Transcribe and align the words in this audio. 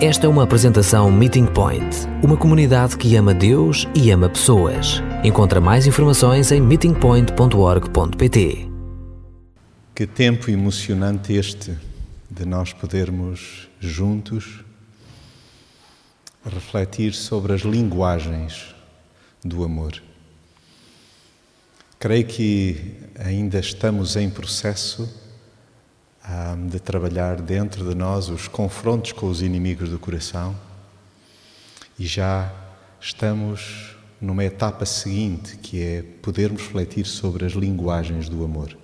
Esta 0.00 0.26
é 0.26 0.28
uma 0.28 0.44
apresentação 0.44 1.10
Meeting 1.10 1.46
Point, 1.46 2.06
uma 2.22 2.36
comunidade 2.36 2.96
que 2.96 3.16
ama 3.16 3.34
Deus 3.34 3.84
e 3.96 4.12
ama 4.12 4.28
pessoas. 4.28 5.02
Encontra 5.24 5.60
mais 5.60 5.88
informações 5.88 6.52
em 6.52 6.60
meetingpoint.org.pt. 6.60 8.68
Que 9.96 10.06
tempo 10.06 10.52
emocionante 10.52 11.32
este 11.32 11.76
de 12.30 12.44
nós 12.44 12.72
podermos 12.72 13.68
juntos 13.80 14.64
refletir 16.44 17.12
sobre 17.12 17.54
as 17.54 17.62
linguagens 17.62 18.72
do 19.44 19.64
amor. 19.64 20.00
Creio 21.98 22.24
que 22.24 22.94
ainda 23.18 23.58
estamos 23.58 24.14
em 24.14 24.30
processo 24.30 25.12
de 26.68 26.78
trabalhar 26.78 27.40
dentro 27.40 27.88
de 27.88 27.94
nós 27.94 28.28
os 28.28 28.46
confrontos 28.46 29.12
com 29.12 29.30
os 29.30 29.40
inimigos 29.40 29.88
do 29.88 29.98
coração 29.98 30.54
e 31.98 32.06
já 32.06 32.52
estamos 33.00 33.96
numa 34.20 34.44
etapa 34.44 34.84
seguinte 34.84 35.56
que 35.56 35.82
é 35.82 36.02
podermos 36.20 36.60
refletir 36.60 37.06
sobre 37.06 37.46
as 37.46 37.52
linguagens 37.52 38.28
do 38.28 38.44
amor. 38.44 38.76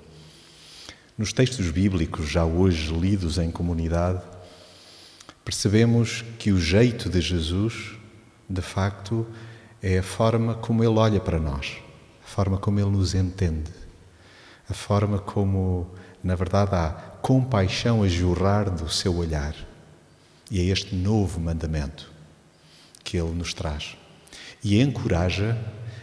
Nos 1.19 1.35
textos 1.35 1.71
bíblicos, 1.71 2.31
já 2.31 2.47
hoje 2.47 2.91
lidos 2.93 3.37
em 3.37 3.51
comunidade, 3.51 4.23
percebemos 5.45 6.25
que 6.39 6.51
o 6.51 6.59
jeito 6.59 7.11
de 7.11 7.21
Jesus, 7.21 7.93
de 8.49 8.63
facto, 8.63 9.27
é 9.83 9.99
a 9.99 10.03
forma 10.03 10.55
como 10.55 10.83
ele 10.83 10.99
olha 10.99 11.21
para 11.21 11.39
nós, 11.39 11.77
a 12.25 12.27
forma 12.27 12.57
como 12.57 12.81
ele 12.81 12.91
nos 12.91 13.15
entende, 13.15 13.71
a 14.69 14.73
forma 14.73 15.19
como, 15.19 15.91
na 16.23 16.35
verdade, 16.35 16.75
há 16.75 17.14
compaixão 17.25 18.03
a 18.03 18.07
jorrar 18.07 18.69
do 18.69 18.87
seu 18.87 19.17
olhar. 19.17 19.55
E 20.51 20.61
é 20.61 20.65
este 20.65 20.95
novo 20.95 21.41
mandamento 21.41 22.13
que 23.03 23.17
ele 23.17 23.31
nos 23.31 23.55
traz. 23.55 23.97
E 24.63 24.79
encoraja 24.79 25.57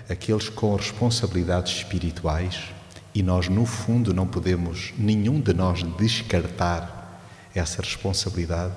aqueles 0.09 0.49
com 0.49 0.75
responsabilidades 0.75 1.73
espirituais, 1.73 2.71
e 3.13 3.21
nós, 3.21 3.47
no 3.47 3.67
fundo, 3.67 4.15
não 4.15 4.25
podemos, 4.25 4.95
nenhum 4.97 5.39
de 5.39 5.53
nós, 5.53 5.83
descartar 5.95 7.21
essa 7.53 7.83
responsabilidade. 7.83 8.73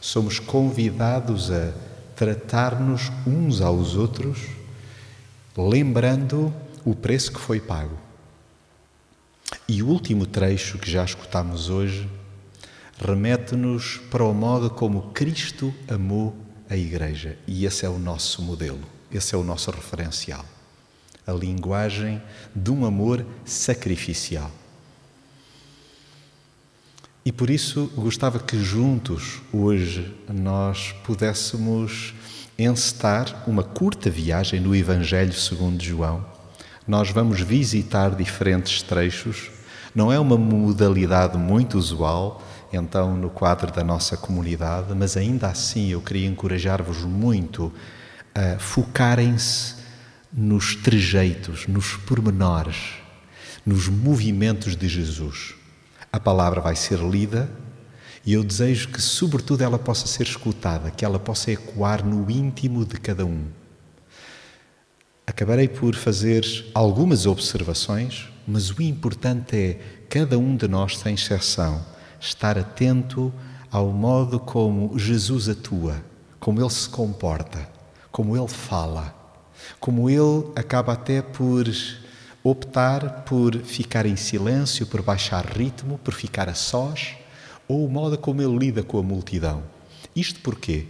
Somos 0.00 0.38
convidados 0.38 1.50
a 1.50 1.74
tratar-nos 2.14 3.12
uns 3.26 3.60
aos 3.60 3.96
outros, 3.96 4.38
lembrando 5.54 6.50
o 6.86 6.94
preço 6.94 7.30
que 7.32 7.38
foi 7.38 7.60
pago. 7.60 8.05
E 9.68 9.82
o 9.82 9.88
último 9.88 10.26
trecho 10.26 10.78
que 10.78 10.90
já 10.90 11.04
escutamos 11.04 11.68
hoje 11.68 12.08
remete-nos 12.98 13.98
para 14.10 14.24
o 14.24 14.32
modo 14.32 14.70
como 14.70 15.10
Cristo 15.10 15.74
amou 15.88 16.36
a 16.70 16.76
Igreja. 16.76 17.36
E 17.46 17.66
esse 17.66 17.84
é 17.84 17.88
o 17.88 17.98
nosso 17.98 18.42
modelo, 18.42 18.80
esse 19.10 19.34
é 19.34 19.38
o 19.38 19.42
nosso 19.42 19.70
referencial. 19.70 20.44
A 21.26 21.32
linguagem 21.32 22.22
de 22.54 22.70
um 22.70 22.86
amor 22.86 23.26
sacrificial. 23.44 24.50
E 27.24 27.32
por 27.32 27.50
isso 27.50 27.90
gostava 27.96 28.38
que 28.38 28.56
juntos 28.56 29.42
hoje 29.52 30.14
nós 30.32 30.92
pudéssemos 31.04 32.14
encetar 32.56 33.42
uma 33.48 33.64
curta 33.64 34.08
viagem 34.08 34.60
no 34.60 34.76
Evangelho 34.76 35.32
segundo 35.32 35.82
João. 35.82 36.24
Nós 36.86 37.10
vamos 37.10 37.40
visitar 37.40 38.14
diferentes 38.14 38.80
trechos. 38.80 39.55
Não 39.96 40.12
é 40.12 40.20
uma 40.20 40.36
modalidade 40.36 41.38
muito 41.38 41.78
usual, 41.78 42.42
então, 42.70 43.16
no 43.16 43.30
quadro 43.30 43.72
da 43.72 43.82
nossa 43.82 44.14
comunidade, 44.14 44.94
mas 44.94 45.16
ainda 45.16 45.46
assim 45.46 45.88
eu 45.88 46.02
queria 46.02 46.28
encorajar-vos 46.28 46.98
muito 46.98 47.72
a 48.34 48.58
focarem-se 48.58 49.76
nos 50.30 50.76
trejeitos, 50.76 51.66
nos 51.66 51.96
pormenores, 51.96 52.76
nos 53.64 53.88
movimentos 53.88 54.76
de 54.76 54.86
Jesus. 54.86 55.54
A 56.12 56.20
palavra 56.20 56.60
vai 56.60 56.76
ser 56.76 56.98
lida 56.98 57.48
e 58.22 58.34
eu 58.34 58.44
desejo 58.44 58.88
que, 58.88 59.00
sobretudo, 59.00 59.62
ela 59.62 59.78
possa 59.78 60.06
ser 60.06 60.24
escutada, 60.24 60.90
que 60.90 61.06
ela 61.06 61.18
possa 61.18 61.52
ecoar 61.52 62.04
no 62.04 62.30
íntimo 62.30 62.84
de 62.84 63.00
cada 63.00 63.24
um. 63.24 63.46
Acabarei 65.26 65.68
por 65.68 65.94
fazer 65.94 66.44
algumas 66.74 67.24
observações, 67.24 68.28
mas 68.46 68.70
o 68.70 68.80
importante 68.80 69.56
é 69.56 69.80
cada 70.08 70.38
um 70.38 70.56
de 70.56 70.68
nós, 70.68 70.98
sem 70.98 71.14
exceção, 71.14 71.84
estar 72.20 72.56
atento 72.56 73.32
ao 73.70 73.88
modo 73.88 74.38
como 74.38 74.98
Jesus 74.98 75.48
atua, 75.48 76.02
como 76.38 76.60
ele 76.60 76.70
se 76.70 76.88
comporta, 76.88 77.68
como 78.12 78.36
ele 78.36 78.48
fala, 78.48 79.14
como 79.80 80.08
ele 80.08 80.50
acaba 80.54 80.92
até 80.92 81.20
por 81.20 81.66
optar 82.42 83.24
por 83.24 83.56
ficar 83.56 84.06
em 84.06 84.14
silêncio, 84.14 84.86
por 84.86 85.02
baixar 85.02 85.44
ritmo, 85.44 85.98
por 85.98 86.14
ficar 86.14 86.48
a 86.48 86.54
sós, 86.54 87.16
ou 87.66 87.84
o 87.84 87.90
modo 87.90 88.16
como 88.16 88.40
ele 88.40 88.56
lida 88.56 88.82
com 88.82 88.98
a 88.98 89.02
multidão. 89.02 89.64
Isto 90.14 90.40
porquê? 90.40 90.86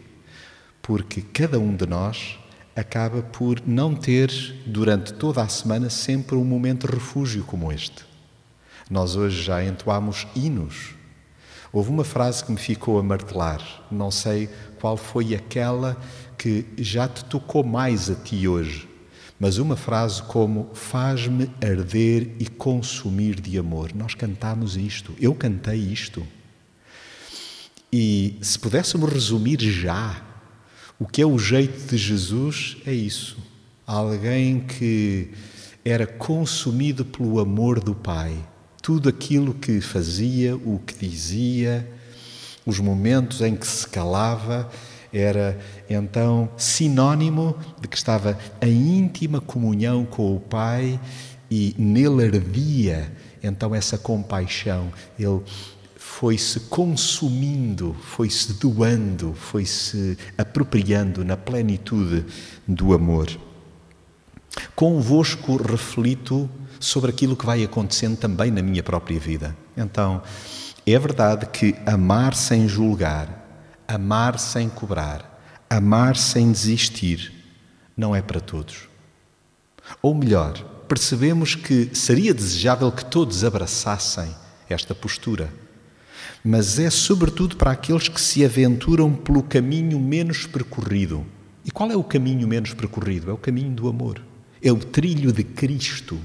Porque 0.83 1.23
cada 1.23 1.59
um 1.59 1.75
de 1.75 1.87
nós 1.87 2.39
acaba 2.77 3.23
por 3.23 3.63
não 3.67 3.95
ter, 3.95 4.31
durante 4.67 5.15
toda 5.15 5.43
a 5.43 5.49
semana, 5.49 5.89
sempre 5.89 6.37
um 6.37 6.45
momento 6.45 6.87
de 6.87 6.95
refúgio 6.95 7.43
como 7.43 7.73
este. 7.73 8.05
Nós 8.91 9.17
hoje 9.17 9.43
já 9.43 9.65
entoámos 9.65 10.27
hinos. 10.37 10.95
Houve 11.73 11.91
uma 11.91 12.05
frase 12.05 12.45
que 12.45 12.53
me 12.53 12.59
ficou 12.59 12.99
a 12.99 13.03
martelar, 13.03 13.87
não 13.91 14.11
sei 14.11 14.49
qual 14.79 14.97
foi 14.97 15.35
aquela 15.35 15.97
que 16.37 16.67
já 16.77 17.09
te 17.09 17.25
tocou 17.25 17.65
mais 17.65 18.11
a 18.11 18.15
ti 18.15 18.47
hoje, 18.47 18.89
mas 19.41 19.59
uma 19.59 19.77
frase 19.77 20.23
como 20.23 20.71
faz-me 20.75 21.51
arder 21.63 22.37
e 22.39 22.47
consumir 22.47 23.41
de 23.41 23.59
amor. 23.59 23.91
Nós 23.95 24.15
cantamos 24.15 24.77
isto, 24.77 25.15
eu 25.19 25.35
cantei 25.35 25.79
isto. 25.79 26.27
E 27.93 28.39
se 28.43 28.59
pudéssemos 28.59 29.11
resumir 29.11 29.61
já 29.61 30.26
o 30.99 31.07
que 31.07 31.21
é 31.21 31.27
o 31.27 31.39
jeito 31.39 31.91
de 31.91 31.97
Jesus, 31.97 32.79
é 32.87 32.93
isso. 32.93 33.37
Alguém 33.87 34.61
que 34.61 35.31
era 35.85 36.07
consumido 36.07 37.05
pelo 37.05 37.39
amor 37.39 37.81
do 37.81 37.95
Pai. 37.95 38.35
Tudo 38.83 39.09
aquilo 39.09 39.55
que 39.55 39.81
fazia, 39.81 40.57
o 40.57 40.81
que 40.85 41.07
dizia, 41.07 41.89
os 42.65 42.79
momentos 42.81 43.41
em 43.41 43.55
que 43.55 43.67
se 43.67 43.87
calava, 43.87 44.71
era 45.13 45.59
então 45.89 46.49
sinónimo 46.57 47.57
de 47.81 47.89
que 47.89 47.97
estava 47.97 48.39
em 48.61 48.99
íntima 48.99 49.41
comunhão 49.41 50.05
com 50.05 50.35
o 50.35 50.41
Pai 50.41 50.99
e 51.51 51.75
nele 51.79 52.25
ardia 52.25 53.13
então 53.43 53.75
essa 53.75 53.97
compaixão. 53.97 54.93
Ele 55.19 55.41
foi-se 56.07 56.61
consumindo, 56.61 57.95
foi-se 58.01 58.55
doando, 58.55 59.35
foi-se 59.35 60.17
apropriando 60.39 61.23
na 61.23 61.37
plenitude 61.37 62.25
do 62.67 62.95
amor. 62.95 63.29
Convosco 64.75 65.57
reflito 65.57 66.49
sobre 66.81 67.11
aquilo 67.11 67.37
que 67.37 67.45
vai 67.45 67.63
acontecendo 67.63 68.17
também 68.17 68.51
na 68.51 68.63
minha 68.63 68.83
própria 68.83 69.21
vida. 69.21 69.55
Então, 69.77 70.23
é 70.87 70.99
verdade 70.99 71.45
que 71.47 71.75
amar 71.85 72.35
sem 72.35 72.67
julgar, 72.67 73.45
amar 73.87 74.39
sem 74.39 74.71
cobrar, 74.71 75.39
amar 75.69 76.17
sem 76.17 76.51
desistir, 76.51 77.31
não 77.95 78.17
é 78.17 78.23
para 78.23 78.41
todos. 78.41 78.89
Ou 80.01 80.15
melhor, 80.15 80.55
percebemos 80.89 81.55
que 81.55 81.91
seria 81.93 82.33
desejável 82.33 82.91
que 82.91 83.05
todos 83.05 83.45
abraçassem 83.45 84.35
esta 84.71 84.95
postura, 84.95 85.66
mas 86.47 86.79
é 86.79 86.89
sobretudo 86.91 87.57
para 87.57 87.73
aqueles 87.73 88.07
que 88.07 88.21
se 88.21 88.45
aventuram 88.45 89.13
pelo 89.13 89.43
caminho 89.43 89.99
menos 89.99 90.47
percorrido. 90.47 91.27
E 91.65 91.73
qual 91.73 91.91
é 91.91 91.97
o 91.97 92.05
caminho 92.05 92.47
menos 92.47 92.73
percorrido? 92.73 93.29
É 93.29 93.35
o 93.35 93.37
caminho 93.37 93.73
do 93.73 93.89
amor, 93.89 94.23
é 94.63 94.71
o 94.71 94.77
trilho 94.77 95.33
de 95.33 95.43
Cristo. 95.43 96.17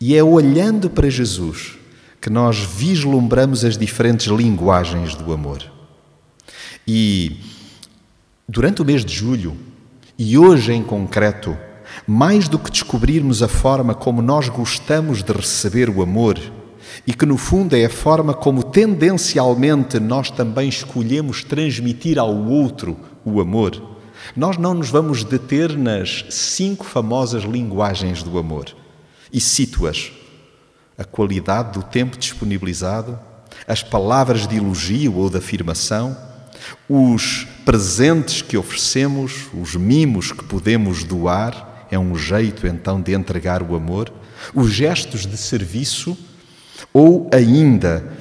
E 0.00 0.16
é 0.16 0.24
olhando 0.24 0.90
para 0.90 1.08
Jesus 1.08 1.78
que 2.20 2.28
nós 2.28 2.58
vislumbramos 2.58 3.64
as 3.64 3.78
diferentes 3.78 4.26
linguagens 4.26 5.14
do 5.14 5.32
amor. 5.32 5.62
E 6.84 7.38
durante 8.48 8.82
o 8.82 8.84
mês 8.84 9.04
de 9.04 9.14
julho, 9.14 9.56
e 10.18 10.36
hoje 10.36 10.72
em 10.72 10.82
concreto, 10.82 11.56
mais 12.08 12.48
do 12.48 12.58
que 12.58 12.72
descobrirmos 12.72 13.40
a 13.40 13.46
forma 13.46 13.94
como 13.94 14.20
nós 14.20 14.48
gostamos 14.48 15.22
de 15.22 15.32
receber 15.32 15.88
o 15.88 16.02
amor, 16.02 16.40
e 17.06 17.12
que 17.12 17.26
no 17.26 17.36
fundo 17.36 17.74
é 17.76 17.84
a 17.84 17.90
forma 17.90 18.34
como 18.34 18.62
tendencialmente 18.62 19.98
nós 19.98 20.30
também 20.30 20.68
escolhemos 20.68 21.42
transmitir 21.44 22.18
ao 22.18 22.34
outro 22.34 22.96
o 23.24 23.40
amor, 23.40 23.96
nós 24.34 24.56
não 24.56 24.74
nos 24.74 24.90
vamos 24.90 25.24
deter 25.24 25.76
nas 25.76 26.24
cinco 26.30 26.84
famosas 26.84 27.44
linguagens 27.44 28.22
do 28.22 28.38
amor 28.38 28.66
e 29.32 29.40
cito-as: 29.40 30.12
a 30.96 31.04
qualidade 31.04 31.72
do 31.72 31.82
tempo 31.82 32.16
disponibilizado, 32.16 33.18
as 33.66 33.82
palavras 33.82 34.46
de 34.46 34.56
elogio 34.56 35.16
ou 35.16 35.28
de 35.28 35.38
afirmação, 35.38 36.16
Os 36.88 37.46
presentes 37.64 38.42
que 38.42 38.56
oferecemos, 38.56 39.48
os 39.54 39.74
mimos 39.74 40.32
que 40.32 40.44
podemos 40.44 41.04
doar, 41.04 41.86
é 41.90 41.98
um 41.98 42.16
jeito 42.16 42.66
então 42.66 43.00
de 43.00 43.14
entregar 43.14 43.62
o 43.62 43.74
amor. 43.74 44.12
Os 44.54 44.70
gestos 44.70 45.26
de 45.26 45.36
serviço, 45.36 46.16
ou 46.92 47.28
ainda 47.32 48.12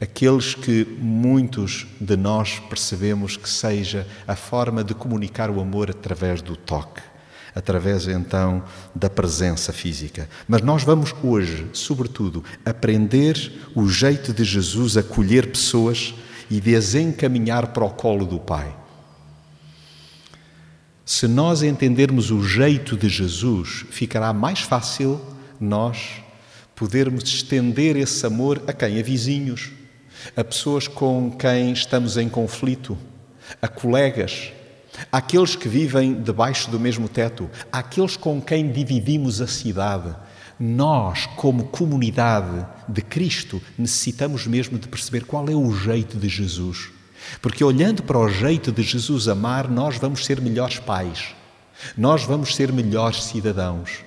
aqueles 0.00 0.54
que 0.54 0.84
muitos 1.00 1.86
de 2.00 2.16
nós 2.16 2.58
percebemos 2.58 3.36
que 3.36 3.48
seja 3.48 4.06
a 4.26 4.36
forma 4.36 4.84
de 4.84 4.94
comunicar 4.94 5.50
o 5.50 5.60
amor 5.60 5.90
através 5.90 6.42
do 6.42 6.56
toque, 6.56 7.00
através 7.54 8.06
então 8.06 8.62
da 8.94 9.08
presença 9.08 9.72
física. 9.72 10.28
Mas 10.46 10.62
nós 10.62 10.82
vamos 10.82 11.14
hoje, 11.22 11.66
sobretudo, 11.72 12.44
aprender 12.64 13.52
o 13.74 13.88
jeito 13.88 14.32
de 14.32 14.44
Jesus 14.44 14.96
acolher 14.96 15.50
pessoas 15.50 16.14
e 16.50 16.60
de 16.60 16.76
as 16.76 16.94
encaminhar 16.94 17.68
para 17.68 17.84
o 17.84 17.90
colo 17.90 18.26
do 18.26 18.38
Pai. 18.38 18.76
Se 21.04 21.26
nós 21.28 21.62
entendermos 21.62 22.30
o 22.30 22.42
jeito 22.42 22.96
de 22.96 23.08
Jesus, 23.08 23.84
ficará 23.90 24.32
mais 24.32 24.60
fácil 24.60 25.20
nós 25.60 26.24
podermos 26.74 27.24
estender 27.24 27.96
esse 27.96 28.24
amor 28.26 28.62
a 28.66 28.72
quem? 28.72 28.98
A 28.98 29.02
vizinhos, 29.02 29.70
a 30.36 30.42
pessoas 30.42 30.88
com 30.88 31.30
quem 31.30 31.72
estamos 31.72 32.16
em 32.16 32.28
conflito, 32.28 32.96
a 33.60 33.68
colegas, 33.68 34.52
àqueles 35.10 35.56
que 35.56 35.68
vivem 35.68 36.14
debaixo 36.14 36.70
do 36.70 36.78
mesmo 36.80 37.08
teto, 37.08 37.50
àqueles 37.70 38.16
com 38.16 38.40
quem 38.40 38.70
dividimos 38.70 39.40
a 39.40 39.46
cidade. 39.46 40.14
Nós, 40.58 41.26
como 41.36 41.64
comunidade 41.64 42.64
de 42.88 43.02
Cristo, 43.02 43.60
necessitamos 43.76 44.46
mesmo 44.46 44.78
de 44.78 44.88
perceber 44.88 45.24
qual 45.24 45.48
é 45.48 45.54
o 45.54 45.74
jeito 45.74 46.16
de 46.16 46.28
Jesus. 46.28 46.90
Porque 47.40 47.64
olhando 47.64 48.02
para 48.02 48.18
o 48.18 48.28
jeito 48.28 48.70
de 48.70 48.82
Jesus 48.82 49.28
amar, 49.28 49.68
nós 49.68 49.96
vamos 49.96 50.24
ser 50.24 50.40
melhores 50.40 50.78
pais, 50.78 51.34
nós 51.96 52.24
vamos 52.24 52.54
ser 52.54 52.72
melhores 52.72 53.24
cidadãos. 53.24 54.04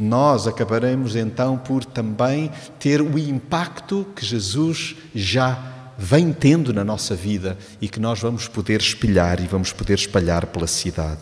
Nós 0.00 0.46
acabaremos 0.46 1.14
então 1.14 1.58
por 1.58 1.84
também 1.84 2.50
ter 2.78 3.02
o 3.02 3.18
impacto 3.18 4.06
que 4.16 4.24
Jesus 4.24 4.96
já 5.14 5.92
vem 5.98 6.32
tendo 6.32 6.72
na 6.72 6.82
nossa 6.82 7.14
vida 7.14 7.58
e 7.82 7.86
que 7.86 8.00
nós 8.00 8.18
vamos 8.18 8.48
poder 8.48 8.80
espelhar 8.80 9.38
e 9.38 9.46
vamos 9.46 9.74
poder 9.74 9.98
espalhar 9.98 10.46
pela 10.46 10.66
cidade. 10.66 11.20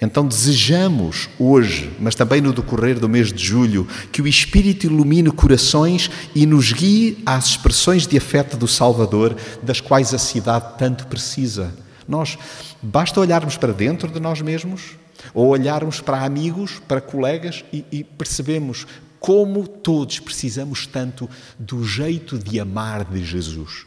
Então 0.00 0.26
desejamos 0.26 1.28
hoje, 1.38 1.92
mas 2.00 2.14
também 2.14 2.40
no 2.40 2.52
decorrer 2.52 2.98
do 2.98 3.10
mês 3.10 3.30
de 3.30 3.44
julho, 3.44 3.86
que 4.10 4.22
o 4.22 4.26
Espírito 4.26 4.86
ilumine 4.86 5.30
corações 5.30 6.10
e 6.34 6.46
nos 6.46 6.72
guie 6.72 7.22
às 7.26 7.48
expressões 7.50 8.06
de 8.06 8.16
afeto 8.16 8.56
do 8.56 8.66
Salvador, 8.66 9.36
das 9.62 9.82
quais 9.82 10.14
a 10.14 10.18
cidade 10.18 10.78
tanto 10.78 11.06
precisa. 11.06 11.74
Nós 12.06 12.38
basta 12.82 13.20
olharmos 13.20 13.58
para 13.58 13.72
dentro 13.74 14.10
de 14.10 14.18
nós 14.18 14.40
mesmos, 14.40 14.96
ou 15.34 15.48
olharmos 15.48 16.00
para 16.00 16.24
amigos, 16.24 16.80
para 16.86 17.00
colegas 17.00 17.64
e, 17.72 17.84
e 17.90 18.04
percebemos 18.04 18.86
como 19.20 19.66
todos 19.66 20.20
precisamos 20.20 20.86
tanto 20.86 21.28
do 21.58 21.84
jeito 21.84 22.38
de 22.38 22.60
amar 22.60 23.04
de 23.04 23.24
Jesus. 23.24 23.86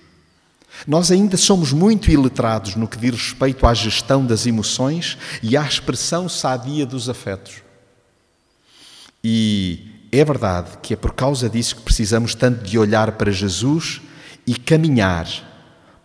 Nós 0.88 1.12
ainda 1.12 1.38
somos 1.38 1.74
muito 1.74 2.10
iletrados 2.10 2.76
no 2.76 2.88
que 2.88 2.98
diz 2.98 3.12
respeito 3.12 3.66
à 3.68 3.74
gestão 3.74 4.26
das 4.26 4.46
emoções 4.46 5.18
e 5.44 5.56
à 5.58 5.64
expressão 5.64 6.30
sadia 6.30 6.86
dos 6.86 7.10
afetos. 7.10 7.62
E 9.24 10.08
é 10.12 10.24
verdade 10.26 10.78
que 10.82 10.94
é 10.94 10.98
por 10.98 11.14
causa 11.14 11.50
disso 11.50 11.76
que 11.76 11.82
precisamos 11.82 12.34
tanto 12.36 12.64
de 12.64 12.78
olhar 12.78 13.12
para 13.14 13.32
Jesus 13.32 14.02
e 14.48 14.56
caminhar 14.56 15.51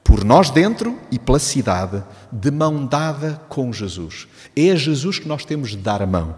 por 0.07 0.23
nós 0.23 0.51
dentro 0.51 0.97
e 1.11 1.19
pela 1.19 1.41
cidade, 1.41 2.01
de 2.31 2.51
mão 2.53 2.87
dada 2.87 3.43
com 3.49 3.73
Jesus. 3.73 4.29
É 4.55 4.71
a 4.71 4.77
Jesus 4.77 5.19
que 5.19 5.27
nós 5.27 5.45
temos 5.45 5.71
de 5.71 5.79
dar 5.79 6.01
a 6.01 6.07
mão. 6.07 6.37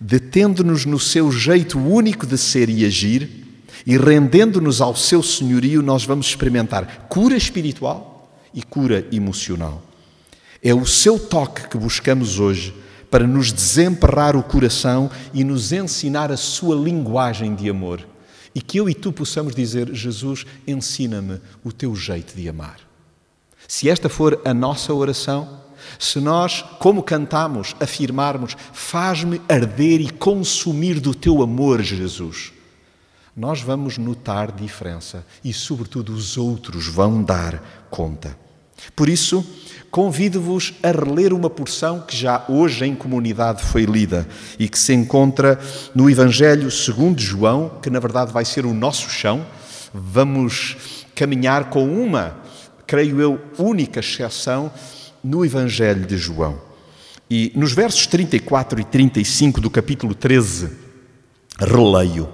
Detendo-nos 0.00 0.84
no 0.84 0.98
seu 0.98 1.30
jeito 1.30 1.78
único 1.78 2.26
de 2.26 2.36
ser 2.36 2.68
e 2.68 2.84
agir, 2.84 3.62
e 3.86 3.96
rendendo-nos 3.96 4.80
ao 4.80 4.96
seu 4.96 5.22
senhorio, 5.22 5.82
nós 5.82 6.04
vamos 6.04 6.26
experimentar 6.26 7.06
cura 7.08 7.36
espiritual 7.36 8.28
e 8.52 8.60
cura 8.60 9.06
emocional. 9.12 9.80
É 10.60 10.74
o 10.74 10.84
seu 10.84 11.16
toque 11.16 11.68
que 11.68 11.78
buscamos 11.78 12.40
hoje 12.40 12.74
para 13.08 13.24
nos 13.24 13.52
desemperrar 13.52 14.34
o 14.34 14.42
coração 14.42 15.08
e 15.32 15.44
nos 15.44 15.70
ensinar 15.70 16.32
a 16.32 16.36
sua 16.36 16.74
linguagem 16.74 17.54
de 17.54 17.70
amor. 17.70 18.04
E 18.54 18.60
que 18.60 18.78
eu 18.78 18.88
e 18.88 18.94
tu 18.94 19.12
possamos 19.12 19.54
dizer: 19.54 19.92
Jesus, 19.92 20.46
ensina-me 20.66 21.40
o 21.64 21.72
teu 21.72 21.94
jeito 21.94 22.34
de 22.36 22.48
amar. 22.48 22.78
Se 23.66 23.88
esta 23.88 24.08
for 24.08 24.40
a 24.44 24.54
nossa 24.54 24.92
oração, 24.92 25.62
se 25.98 26.20
nós, 26.20 26.62
como 26.78 27.02
cantamos, 27.02 27.74
afirmarmos: 27.80 28.56
Faz-me 28.72 29.40
arder 29.48 30.00
e 30.00 30.10
consumir 30.10 31.00
do 31.00 31.14
teu 31.14 31.42
amor, 31.42 31.82
Jesus 31.82 32.52
nós 33.36 33.60
vamos 33.60 33.98
notar 33.98 34.52
diferença 34.52 35.26
e, 35.42 35.52
sobretudo, 35.52 36.12
os 36.12 36.36
outros 36.36 36.86
vão 36.86 37.22
dar 37.22 37.86
conta. 37.90 38.38
Por 38.94 39.08
isso, 39.08 39.44
convido-vos 39.90 40.74
a 40.82 40.90
reler 40.90 41.32
uma 41.32 41.48
porção 41.48 42.00
que 42.00 42.16
já 42.16 42.44
hoje 42.48 42.84
em 42.84 42.94
comunidade 42.94 43.62
foi 43.62 43.84
lida 43.84 44.26
e 44.58 44.68
que 44.68 44.78
se 44.78 44.92
encontra 44.92 45.58
no 45.94 46.10
Evangelho 46.10 46.70
segundo 46.70 47.20
João, 47.20 47.78
que 47.82 47.90
na 47.90 48.00
verdade 48.00 48.32
vai 48.32 48.44
ser 48.44 48.66
o 48.66 48.74
nosso 48.74 49.08
chão. 49.08 49.46
Vamos 49.92 50.76
caminhar 51.14 51.70
com 51.70 51.84
uma, 51.86 52.36
creio 52.86 53.20
eu, 53.20 53.40
única 53.58 54.00
exceção 54.00 54.72
no 55.22 55.44
Evangelho 55.44 56.04
de 56.04 56.16
João. 56.16 56.60
E 57.30 57.52
nos 57.54 57.72
versos 57.72 58.06
34 58.06 58.80
e 58.80 58.84
35 58.84 59.60
do 59.60 59.70
capítulo 59.70 60.14
13, 60.14 60.70
releio. 61.58 62.28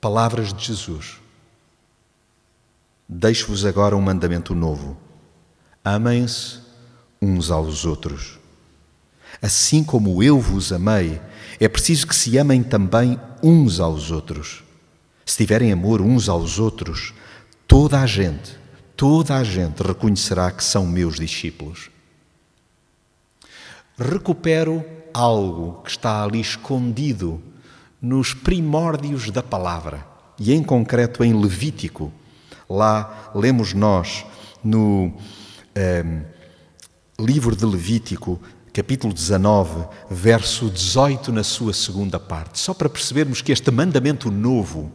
Palavras 0.00 0.52
de 0.52 0.64
Jesus. 0.64 1.16
Deixo-vos 3.08 3.64
agora 3.64 3.96
um 3.96 4.00
mandamento 4.00 4.54
novo: 4.54 4.96
amem-se 5.84 6.58
uns 7.20 7.50
aos 7.50 7.84
outros. 7.84 8.38
Assim 9.40 9.82
como 9.82 10.22
eu 10.22 10.40
vos 10.40 10.72
amei, 10.72 11.20
é 11.58 11.68
preciso 11.68 12.06
que 12.06 12.14
se 12.14 12.36
amem 12.38 12.62
também 12.62 13.18
uns 13.42 13.80
aos 13.80 14.10
outros. 14.10 14.62
Se 15.24 15.36
tiverem 15.36 15.72
amor 15.72 16.00
uns 16.00 16.28
aos 16.28 16.58
outros, 16.58 17.14
toda 17.66 18.00
a 18.00 18.06
gente, 18.06 18.56
toda 18.96 19.36
a 19.36 19.44
gente 19.44 19.82
reconhecerá 19.82 20.50
que 20.50 20.62
são 20.62 20.86
meus 20.86 21.16
discípulos. 21.16 21.90
Recupero 23.98 24.84
algo 25.12 25.82
que 25.82 25.90
está 25.90 26.22
ali 26.22 26.40
escondido 26.40 27.42
nos 28.00 28.34
primórdios 28.34 29.30
da 29.30 29.42
palavra, 29.42 30.06
e 30.38 30.52
em 30.52 30.62
concreto 30.62 31.22
em 31.22 31.40
Levítico. 31.40 32.12
Lá 32.68 33.30
lemos 33.34 33.72
nós 33.72 34.24
no 34.64 35.12
um, 35.76 35.80
ehm, 35.80 36.22
livro 37.18 37.54
de 37.54 37.64
Levítico, 37.64 38.40
capítulo 38.72 39.12
19, 39.12 39.86
verso 40.10 40.70
18, 40.70 41.32
na 41.32 41.44
sua 41.44 41.72
segunda 41.72 42.18
parte, 42.18 42.58
só 42.58 42.72
para 42.72 42.88
percebermos 42.88 43.42
que 43.42 43.52
este 43.52 43.70
mandamento 43.70 44.30
novo 44.30 44.90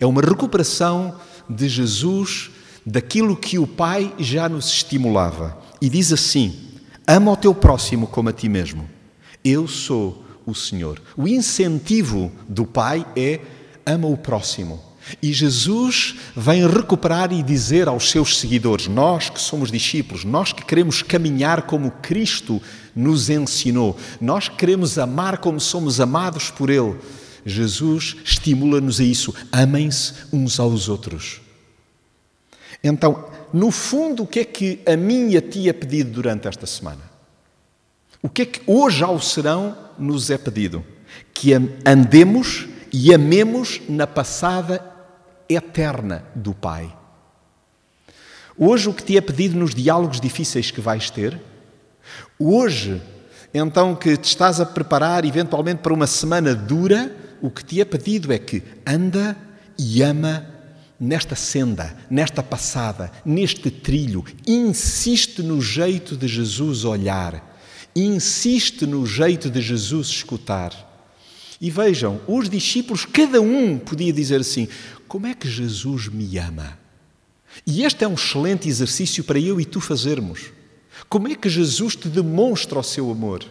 é 0.00 0.06
uma 0.06 0.20
recuperação 0.20 1.16
de 1.48 1.68
Jesus 1.68 2.50
daquilo 2.84 3.36
que 3.36 3.58
o 3.58 3.66
Pai 3.66 4.14
já 4.18 4.48
nos 4.48 4.66
estimulava. 4.68 5.58
E 5.80 5.88
diz 5.88 6.12
assim: 6.12 6.54
Ama 7.06 7.32
o 7.32 7.36
teu 7.36 7.54
próximo 7.54 8.06
como 8.06 8.28
a 8.28 8.32
ti 8.32 8.48
mesmo. 8.48 8.88
Eu 9.44 9.68
sou 9.68 10.24
o 10.44 10.54
Senhor. 10.54 11.00
O 11.16 11.26
incentivo 11.26 12.32
do 12.48 12.64
Pai 12.64 13.06
é 13.16 13.40
ama 13.84 14.08
o 14.08 14.16
próximo. 14.16 14.80
E 15.22 15.32
Jesus 15.32 16.16
vem 16.36 16.66
recuperar 16.66 17.32
e 17.32 17.42
dizer 17.42 17.88
aos 17.88 18.10
seus 18.10 18.38
seguidores, 18.38 18.88
nós 18.88 19.30
que 19.30 19.40
somos 19.40 19.70
discípulos, 19.70 20.24
nós 20.24 20.52
que 20.52 20.64
queremos 20.64 21.02
caminhar 21.02 21.62
como 21.62 21.90
Cristo 21.90 22.60
nos 22.94 23.30
ensinou, 23.30 23.96
nós 24.20 24.48
que 24.48 24.56
queremos 24.56 24.98
amar 24.98 25.38
como 25.38 25.60
somos 25.60 26.00
amados 26.00 26.50
por 26.50 26.70
Ele, 26.70 26.96
Jesus 27.44 28.16
estimula-nos 28.24 28.98
a 28.98 29.04
isso. 29.04 29.32
Amem-se 29.52 30.12
uns 30.32 30.58
aos 30.58 30.88
outros. 30.88 31.40
Então, 32.82 33.24
no 33.52 33.70
fundo, 33.70 34.24
o 34.24 34.26
que 34.26 34.40
é 34.40 34.44
que 34.44 34.80
a 34.84 34.96
mim 34.96 35.30
e 35.30 35.36
a 35.36 35.42
ti 35.42 35.68
é 35.68 35.72
pedido 35.72 36.10
durante 36.10 36.48
esta 36.48 36.66
semana? 36.66 37.02
O 38.20 38.28
que 38.28 38.42
é 38.42 38.46
que 38.46 38.60
hoje 38.66 39.04
ao 39.04 39.20
serão 39.20 39.76
nos 39.96 40.30
é 40.30 40.36
pedido? 40.36 40.84
Que 41.32 41.52
andemos 41.84 42.66
e 42.92 43.14
amemos 43.14 43.80
na 43.88 44.06
passada 44.06 44.95
eterna 45.48 46.24
do 46.34 46.54
Pai. 46.54 46.94
Hoje 48.58 48.88
o 48.88 48.94
que 48.94 49.02
te 49.02 49.16
é 49.16 49.20
pedido 49.20 49.58
nos 49.58 49.74
diálogos 49.74 50.20
difíceis 50.20 50.70
que 50.70 50.80
vais 50.80 51.10
ter, 51.10 51.38
hoje, 52.38 53.02
então 53.52 53.94
que 53.94 54.16
te 54.16 54.24
estás 54.24 54.60
a 54.60 54.66
preparar 54.66 55.24
eventualmente 55.24 55.82
para 55.82 55.92
uma 55.92 56.06
semana 56.06 56.54
dura, 56.54 57.14
o 57.42 57.50
que 57.50 57.64
te 57.64 57.80
é 57.80 57.84
pedido 57.84 58.32
é 58.32 58.38
que 58.38 58.62
anda 58.86 59.36
e 59.78 60.02
ama 60.02 60.46
nesta 60.98 61.34
senda, 61.34 61.94
nesta 62.08 62.42
passada, 62.42 63.12
neste 63.24 63.70
trilho. 63.70 64.24
Insiste 64.46 65.42
no 65.42 65.60
jeito 65.60 66.16
de 66.16 66.26
Jesus 66.26 66.84
olhar, 66.84 67.58
insiste 67.94 68.86
no 68.86 69.06
jeito 69.06 69.50
de 69.50 69.60
Jesus 69.60 70.08
escutar. 70.08 70.72
E 71.60 71.70
vejam, 71.70 72.20
os 72.26 72.50
discípulos, 72.50 73.06
cada 73.06 73.40
um 73.40 73.78
podia 73.78 74.12
dizer 74.12 74.40
assim: 74.40 74.68
Como 75.08 75.26
é 75.26 75.34
que 75.34 75.48
Jesus 75.48 76.08
me 76.08 76.38
ama? 76.38 76.78
E 77.66 77.84
este 77.84 78.04
é 78.04 78.08
um 78.08 78.14
excelente 78.14 78.68
exercício 78.68 79.22
para 79.24 79.38
eu 79.38 79.60
e 79.60 79.64
tu 79.64 79.80
fazermos. 79.80 80.50
Como 81.08 81.28
é 81.28 81.34
que 81.34 81.48
Jesus 81.48 81.94
te 81.94 82.08
demonstra 82.08 82.78
o 82.78 82.82
seu 82.82 83.10
amor? 83.10 83.44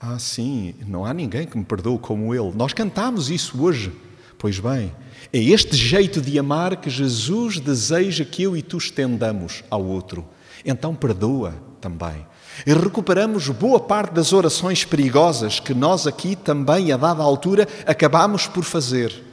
Ah, 0.00 0.18
sim, 0.18 0.74
não 0.86 1.04
há 1.04 1.12
ninguém 1.12 1.46
que 1.46 1.56
me 1.56 1.64
perdoe 1.64 1.98
como 1.98 2.34
Ele. 2.34 2.52
Nós 2.54 2.72
cantamos 2.72 3.30
isso 3.30 3.60
hoje. 3.62 3.92
Pois 4.38 4.58
bem, 4.58 4.92
é 5.32 5.38
este 5.38 5.74
jeito 5.74 6.20
de 6.20 6.38
amar 6.38 6.76
que 6.76 6.90
Jesus 6.90 7.58
deseja 7.58 8.24
que 8.24 8.42
eu 8.42 8.56
e 8.56 8.62
tu 8.62 8.76
estendamos 8.76 9.64
ao 9.70 9.84
outro. 9.84 10.24
Então 10.64 10.94
perdoa 10.94 11.54
também. 11.80 12.26
E 12.66 12.72
recuperamos 12.72 13.48
boa 13.48 13.80
parte 13.80 14.12
das 14.12 14.32
orações 14.32 14.84
perigosas 14.84 15.58
que 15.58 15.74
nós 15.74 16.06
aqui 16.06 16.36
também, 16.36 16.92
a 16.92 16.96
dada 16.96 17.22
altura, 17.22 17.66
acabamos 17.86 18.46
por 18.46 18.64
fazer. 18.64 19.25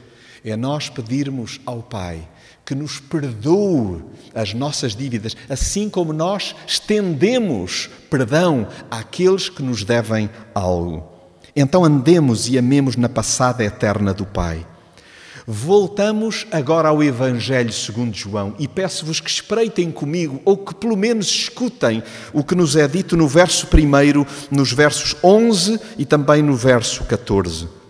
É 0.44 0.56
nós 0.56 0.90
pedirmos 0.90 1.58
ao 1.64 1.82
Pai 1.82 2.28
que 2.66 2.74
nos 2.74 3.00
perdoe 3.00 4.02
as 4.34 4.52
nossas 4.52 4.94
dívidas, 4.94 5.34
assim 5.48 5.88
como 5.88 6.12
nós 6.12 6.54
estendemos 6.66 7.88
perdão 8.10 8.68
àqueles 8.90 9.48
que 9.48 9.62
nos 9.62 9.84
devem 9.84 10.28
algo. 10.54 11.02
Então 11.56 11.84
andemos 11.84 12.46
e 12.48 12.58
amemos 12.58 12.94
na 12.94 13.08
passada 13.08 13.64
eterna 13.64 14.12
do 14.12 14.26
Pai. 14.26 14.66
Voltamos 15.46 16.46
agora 16.50 16.88
ao 16.88 17.02
Evangelho 17.02 17.72
segundo 17.72 18.14
João 18.14 18.54
e 18.58 18.66
peço-vos 18.66 19.20
que 19.20 19.30
espreitem 19.30 19.90
comigo 19.90 20.40
ou 20.44 20.56
que 20.58 20.74
pelo 20.74 20.96
menos 20.96 21.26
escutem 21.26 22.02
o 22.32 22.42
que 22.42 22.54
nos 22.54 22.76
é 22.76 22.88
dito 22.88 23.16
no 23.16 23.28
verso 23.28 23.66
1, 23.66 24.54
nos 24.54 24.72
versos 24.72 25.16
11 25.22 25.80
e 25.98 26.04
também 26.04 26.42
no 26.42 26.54
verso 26.54 27.04
14. 27.04 27.83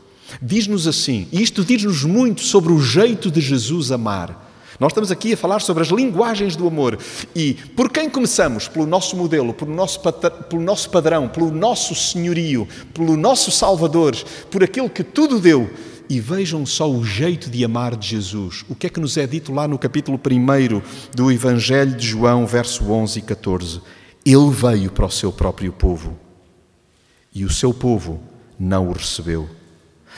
Diz-nos 0.47 0.87
assim, 0.87 1.27
e 1.33 1.43
isto 1.43 1.65
diz-nos 1.65 2.05
muito 2.05 2.43
sobre 2.43 2.71
o 2.71 2.79
jeito 2.79 3.31
de 3.31 3.41
Jesus 3.41 3.91
amar. 3.91 4.53
Nós 4.79 4.91
estamos 4.91 5.11
aqui 5.11 5.33
a 5.33 5.37
falar 5.39 5.61
sobre 5.61 5.83
as 5.83 5.89
linguagens 5.89 6.55
do 6.55 6.67
amor. 6.67 6.99
E 7.35 7.55
por 7.75 7.91
quem 7.91 8.11
começamos? 8.11 8.69
Pelo 8.69 8.85
nosso 8.85 9.17
modelo, 9.17 9.55
pelo 9.55 9.75
nosso, 9.75 9.99
pelo 10.51 10.61
nosso 10.61 10.91
padrão, 10.91 11.29
pelo 11.29 11.51
nosso 11.51 11.95
senhorio, 11.95 12.69
pelo 12.93 13.17
nosso 13.17 13.51
Salvador, 13.51 14.15
por 14.51 14.63
aquele 14.63 14.91
que 14.91 15.03
tudo 15.03 15.41
deu. 15.41 15.71
E 16.11 16.21
vejam 16.21 16.67
só 16.67 16.91
o 16.91 17.03
jeito 17.03 17.49
de 17.49 17.65
amar 17.65 17.97
de 17.97 18.07
Jesus. 18.07 18.67
O 18.69 18.75
que 18.75 18.87
é 18.87 18.91
que 18.91 19.01
nos 19.01 19.17
é 19.17 19.27
dito 19.27 19.51
lá 19.51 19.67
no 19.67 19.79
capítulo 19.79 20.21
1 20.21 20.83
do 21.17 21.33
Evangelho 21.33 21.97
de 21.97 22.07
João, 22.07 22.47
verso 22.47 22.85
11 22.93 23.19
e 23.19 23.23
14? 23.23 23.81
Ele 24.27 24.51
veio 24.51 24.93
para 24.93 25.07
o 25.07 25.11
seu 25.11 25.33
próprio 25.33 25.73
povo 25.73 26.19
e 27.35 27.47
o 27.47 27.51
seu 27.51 27.73
povo 27.73 28.21
não 28.59 28.91
o 28.91 28.93
recebeu. 28.93 29.49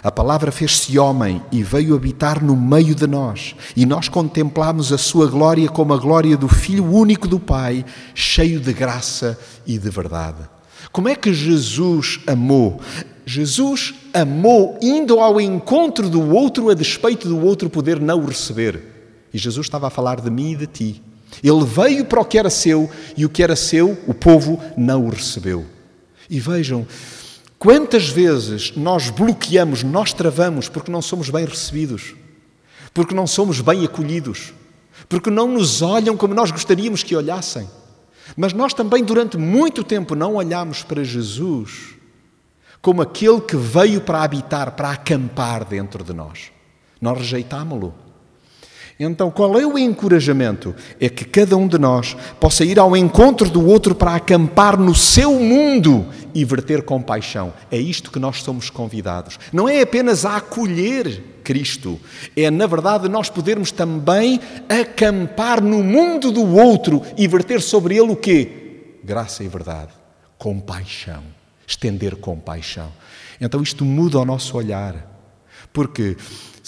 A 0.02 0.10
palavra 0.10 0.52
fez-se 0.52 0.98
homem 0.98 1.42
e 1.50 1.62
veio 1.62 1.94
habitar 1.94 2.42
no 2.42 2.54
meio 2.54 2.94
de 2.94 3.06
nós, 3.06 3.54
e 3.74 3.86
nós 3.86 4.08
contemplamos 4.08 4.92
a 4.92 4.98
sua 4.98 5.26
glória 5.26 5.68
como 5.68 5.94
a 5.94 5.96
glória 5.96 6.36
do 6.36 6.48
Filho 6.48 6.84
único 6.84 7.26
do 7.26 7.40
Pai, 7.40 7.84
cheio 8.14 8.60
de 8.60 8.72
graça 8.72 9.38
e 9.66 9.78
de 9.78 9.90
verdade. 9.90 10.48
Como 10.92 11.08
é 11.08 11.14
que 11.14 11.32
Jesus 11.32 12.20
amou? 12.26 12.80
Jesus 13.24 13.94
amou 14.14 14.78
indo 14.80 15.18
ao 15.18 15.40
encontro 15.40 16.08
do 16.08 16.30
outro 16.30 16.70
a 16.70 16.74
despeito 16.74 17.28
do 17.28 17.44
outro 17.44 17.68
poder 17.68 18.00
não 18.00 18.20
o 18.20 18.26
receber. 18.26 18.82
E 19.34 19.38
Jesus 19.38 19.66
estava 19.66 19.88
a 19.88 19.90
falar 19.90 20.20
de 20.20 20.30
mim 20.30 20.52
e 20.52 20.56
de 20.56 20.66
ti. 20.66 21.02
Ele 21.42 21.64
veio 21.64 22.04
para 22.04 22.20
o 22.20 22.24
que 22.24 22.38
era 22.38 22.48
seu 22.48 22.88
e 23.16 23.26
o 23.26 23.28
que 23.28 23.42
era 23.42 23.56
seu, 23.56 23.98
o 24.06 24.14
povo, 24.14 24.60
não 24.76 25.04
o 25.06 25.10
recebeu. 25.10 25.66
E 26.30 26.38
vejam, 26.38 26.86
Quantas 27.58 28.08
vezes 28.08 28.76
nós 28.76 29.10
bloqueamos, 29.10 29.82
nós 29.82 30.12
travamos 30.12 30.68
porque 30.68 30.90
não 30.90 31.00
somos 31.00 31.30
bem 31.30 31.44
recebidos, 31.44 32.14
porque 32.92 33.14
não 33.14 33.26
somos 33.26 33.60
bem 33.60 33.84
acolhidos, 33.84 34.52
porque 35.08 35.30
não 35.30 35.48
nos 35.48 35.80
olham 35.82 36.16
como 36.16 36.34
nós 36.34 36.50
gostaríamos 36.50 37.02
que 37.02 37.16
olhassem. 37.16 37.68
Mas 38.36 38.52
nós 38.52 38.74
também, 38.74 39.04
durante 39.04 39.36
muito 39.38 39.84
tempo, 39.84 40.14
não 40.14 40.34
olhamos 40.34 40.82
para 40.82 41.04
Jesus 41.04 41.94
como 42.82 43.02
aquele 43.02 43.40
que 43.40 43.56
veio 43.56 44.00
para 44.00 44.22
habitar, 44.22 44.72
para 44.72 44.90
acampar 44.90 45.64
dentro 45.64 46.04
de 46.04 46.12
nós. 46.12 46.52
Nós 47.00 47.18
rejeitámo-lo. 47.18 47.92
Então, 48.98 49.30
qual 49.30 49.58
é 49.60 49.66
o 49.66 49.78
encorajamento? 49.78 50.74
É 50.98 51.08
que 51.10 51.24
cada 51.24 51.54
um 51.54 51.68
de 51.68 51.78
nós 51.78 52.16
possa 52.40 52.64
ir 52.64 52.78
ao 52.78 52.96
encontro 52.96 53.50
do 53.50 53.66
outro 53.66 53.94
para 53.94 54.14
acampar 54.14 54.78
no 54.78 54.94
seu 54.94 55.34
mundo 55.34 56.06
e 56.34 56.44
verter 56.46 56.82
compaixão. 56.82 57.52
É 57.70 57.76
isto 57.76 58.10
que 58.10 58.18
nós 58.18 58.42
somos 58.42 58.70
convidados. 58.70 59.38
Não 59.52 59.68
é 59.68 59.82
apenas 59.82 60.24
a 60.24 60.36
acolher 60.36 61.22
Cristo, 61.44 62.00
é 62.36 62.50
na 62.50 62.66
verdade 62.66 63.08
nós 63.08 63.30
podermos 63.30 63.70
também 63.70 64.40
acampar 64.68 65.62
no 65.62 65.84
mundo 65.84 66.32
do 66.32 66.44
outro 66.56 67.02
e 67.16 67.28
verter 67.28 67.62
sobre 67.62 67.96
ele 67.96 68.10
o 68.10 68.16
quê? 68.16 68.96
Graça 69.04 69.44
e 69.44 69.48
verdade, 69.48 69.92
compaixão, 70.36 71.22
estender 71.64 72.16
compaixão. 72.16 72.90
Então 73.40 73.62
isto 73.62 73.84
muda 73.84 74.18
o 74.18 74.24
nosso 74.24 74.56
olhar. 74.56 75.14
Porque 75.72 76.16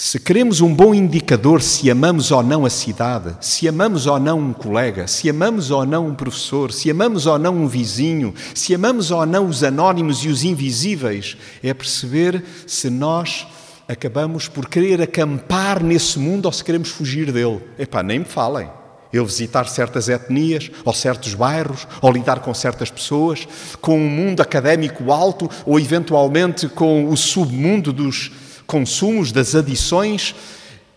se 0.01 0.21
queremos 0.21 0.61
um 0.61 0.73
bom 0.73 0.95
indicador 0.95 1.61
se 1.61 1.91
amamos 1.91 2.31
ou 2.31 2.41
não 2.41 2.65
a 2.65 2.71
cidade, 2.71 3.37
se 3.41 3.67
amamos 3.67 4.07
ou 4.07 4.17
não 4.21 4.39
um 4.39 4.53
colega, 4.53 5.09
se 5.09 5.29
amamos 5.29 5.73
ou 5.73 5.85
não 5.85 6.07
um 6.07 6.15
professor, 6.15 6.73
se 6.73 6.89
amamos 6.89 7.27
ou 7.27 7.37
não 7.37 7.57
um 7.57 7.67
vizinho, 7.67 8.33
se 8.55 8.73
amamos 8.73 9.11
ou 9.11 9.27
não 9.27 9.49
os 9.49 9.65
anónimos 9.65 10.25
e 10.25 10.29
os 10.29 10.45
invisíveis, 10.45 11.37
é 11.65 11.75
perceber 11.75 12.45
se 12.65 12.89
nós 12.89 13.45
acabamos 13.89 14.47
por 14.47 14.69
querer 14.69 15.03
acampar 15.03 15.83
nesse 15.83 16.17
mundo 16.17 16.47
ou 16.47 16.53
se 16.53 16.63
queremos 16.63 16.91
fugir 16.91 17.33
dele. 17.33 17.61
Epá, 17.77 18.01
nem 18.01 18.21
me 18.21 18.25
falem. 18.25 18.71
Eu 19.13 19.27
visitar 19.27 19.67
certas 19.67 20.09
etnias, 20.09 20.71
ou 20.85 20.95
certos 20.95 21.35
bairros, 21.35 21.89
ou 22.01 22.13
lidar 22.13 22.39
com 22.39 22.55
certas 22.55 22.89
pessoas, 22.89 23.49
com 23.81 23.99
um 23.99 24.09
mundo 24.09 24.43
académico 24.43 25.11
alto, 25.11 25.51
ou 25.67 25.81
eventualmente 25.81 26.69
com 26.69 27.09
o 27.09 27.17
submundo 27.17 27.93
dos 27.93 28.31
consumos, 28.69 29.33
das 29.33 29.55
adições. 29.55 30.35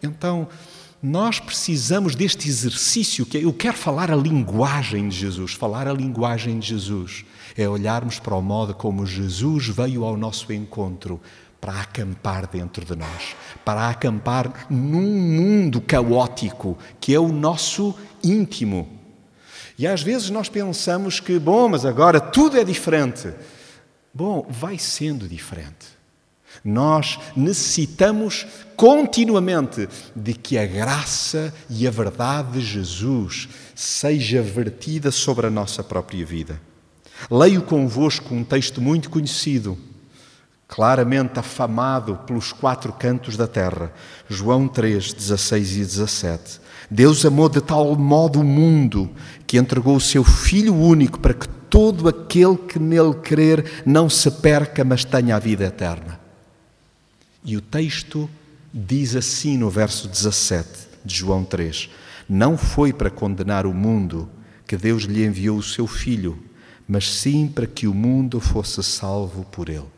Então, 0.03 0.47
nós 1.01 1.39
precisamos 1.39 2.13
deste 2.13 2.47
exercício 2.47 3.25
que 3.25 3.37
é, 3.37 3.45
eu 3.45 3.53
quero 3.53 3.77
falar 3.77 4.11
a 4.11 4.15
linguagem 4.15 5.09
de 5.09 5.15
Jesus. 5.15 5.53
Falar 5.53 5.87
a 5.87 5.93
linguagem 5.93 6.59
de 6.59 6.67
Jesus 6.67 7.25
é 7.57 7.67
olharmos 7.67 8.19
para 8.19 8.35
o 8.35 8.41
modo 8.41 8.75
como 8.75 9.05
Jesus 9.05 9.67
veio 9.67 10.03
ao 10.03 10.15
nosso 10.15 10.51
encontro 10.53 11.19
para 11.59 11.79
acampar 11.79 12.47
dentro 12.47 12.83
de 12.83 12.95
nós, 12.95 13.35
para 13.63 13.89
acampar 13.89 14.67
num 14.69 15.01
mundo 15.01 15.79
caótico 15.79 16.77
que 16.99 17.15
é 17.15 17.19
o 17.19 17.29
nosso 17.29 17.95
íntimo. 18.23 18.99
E 19.77 19.87
às 19.87 20.01
vezes 20.01 20.29
nós 20.29 20.49
pensamos 20.49 21.19
que, 21.19 21.39
bom, 21.39 21.69
mas 21.69 21.85
agora 21.85 22.19
tudo 22.19 22.57
é 22.59 22.63
diferente. 22.63 23.31
Bom, 24.13 24.45
vai 24.49 24.77
sendo 24.77 25.27
diferente. 25.27 25.90
Nós 26.63 27.20
necessitamos 27.36 28.46
continuamente 28.75 29.89
de 30.15 30.34
que 30.34 30.58
a 30.58 30.65
graça 30.65 31.53
e 31.70 31.88
a 31.88 31.91
verdade 31.91 32.60
de 32.60 32.62
Jesus 32.62 33.50
seja 33.75 34.41
vertida 34.41 35.12
sobre 35.12 35.48
a 35.48 35.51
nossa 35.51 35.84
própria 35.84 36.25
vida. 36.25 36.62
Leio 37.30 37.62
convosco 37.63 38.34
um 38.34 38.44
texto 38.44 38.80
muito 38.80 39.10
conhecido, 39.10 39.77
claramente 40.68 41.39
afamado 41.39 42.18
pelos 42.25 42.51
quatro 42.53 42.94
cantos 42.94 43.36
da 43.36 43.48
terra, 43.48 43.91
João 44.30 44.68
3, 44.68 45.13
16 45.13 45.72
e 45.77 45.80
17. 45.80 46.62
Deus 46.89 47.25
amou 47.25 47.50
de 47.50 47.62
tal 47.62 47.96
modo 47.96 48.39
o 48.39 48.44
mundo 48.44 49.10
que 49.48 49.58
entregou 49.58 49.96
o 49.96 50.01
seu 50.01 50.24
Filho 50.24 50.75
único 50.75 51.20
para 51.20 51.34
que 51.34 51.48
todo 51.70 52.08
aquele 52.08 52.58
que 52.58 52.77
nele 52.77 53.15
crer 53.15 53.84
não 53.86 54.10
se 54.10 54.30
perca, 54.30 54.84
mas 54.84 55.06
tenha 55.06 55.36
a 55.36 55.39
vida 55.39 55.65
eterna. 55.65 56.20
E 57.43 57.57
o 57.57 57.62
texto 57.62 58.29
diz 58.74 59.15
assim 59.15 59.57
no 59.57 59.69
verso 59.69 60.07
17 60.07 60.69
de 61.03 61.15
João 61.15 61.43
3: 61.43 61.89
Não 62.29 62.57
foi 62.57 62.93
para 62.93 63.10
condenar 63.10 63.65
o 63.65 63.74
mundo 63.74 64.29
que 64.67 64.77
Deus 64.77 65.03
lhe 65.03 65.25
enviou 65.25 65.57
o 65.57 65.63
seu 65.63 65.88
Filho, 65.88 66.41
mas 66.88 67.12
sim 67.12 67.48
para 67.48 67.67
que 67.67 67.88
o 67.88 67.93
mundo 67.93 68.39
fosse 68.39 68.81
salvo 68.83 69.43
por 69.45 69.69
ele. 69.69 69.89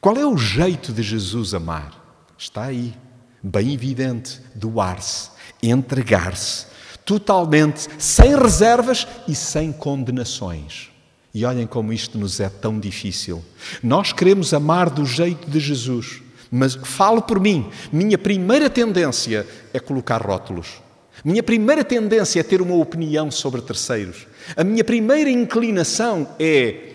Qual 0.00 0.16
é 0.16 0.26
o 0.26 0.36
jeito 0.36 0.92
de 0.92 1.02
Jesus 1.02 1.54
amar? 1.54 2.24
Está 2.36 2.64
aí, 2.64 2.94
bem 3.42 3.74
evidente: 3.74 4.40
doar-se, 4.54 5.30
entregar-se, 5.62 6.66
totalmente, 7.04 7.88
sem 7.98 8.36
reservas 8.36 9.06
e 9.26 9.34
sem 9.34 9.72
condenações. 9.72 10.90
E 11.34 11.44
olhem 11.44 11.66
como 11.66 11.92
isto 11.92 12.18
nos 12.18 12.40
é 12.40 12.48
tão 12.48 12.78
difícil. 12.80 13.44
Nós 13.82 14.12
queremos 14.12 14.54
amar 14.54 14.88
do 14.90 15.04
jeito 15.04 15.50
de 15.50 15.60
Jesus, 15.60 16.22
Mas 16.50 16.74
falo 16.74 17.22
por 17.22 17.40
mim. 17.40 17.68
Minha 17.92 18.16
primeira 18.16 18.70
tendência 18.70 19.46
é 19.72 19.78
colocar 19.78 20.22
rótulos. 20.22 20.80
Minha 21.24 21.42
primeira 21.42 21.84
tendência 21.84 22.40
é 22.40 22.42
ter 22.42 22.62
uma 22.62 22.76
opinião 22.76 23.30
sobre 23.30 23.60
terceiros. 23.60 24.26
A 24.56 24.64
minha 24.64 24.84
primeira 24.84 25.30
inclinação 25.30 26.28
é 26.38 26.94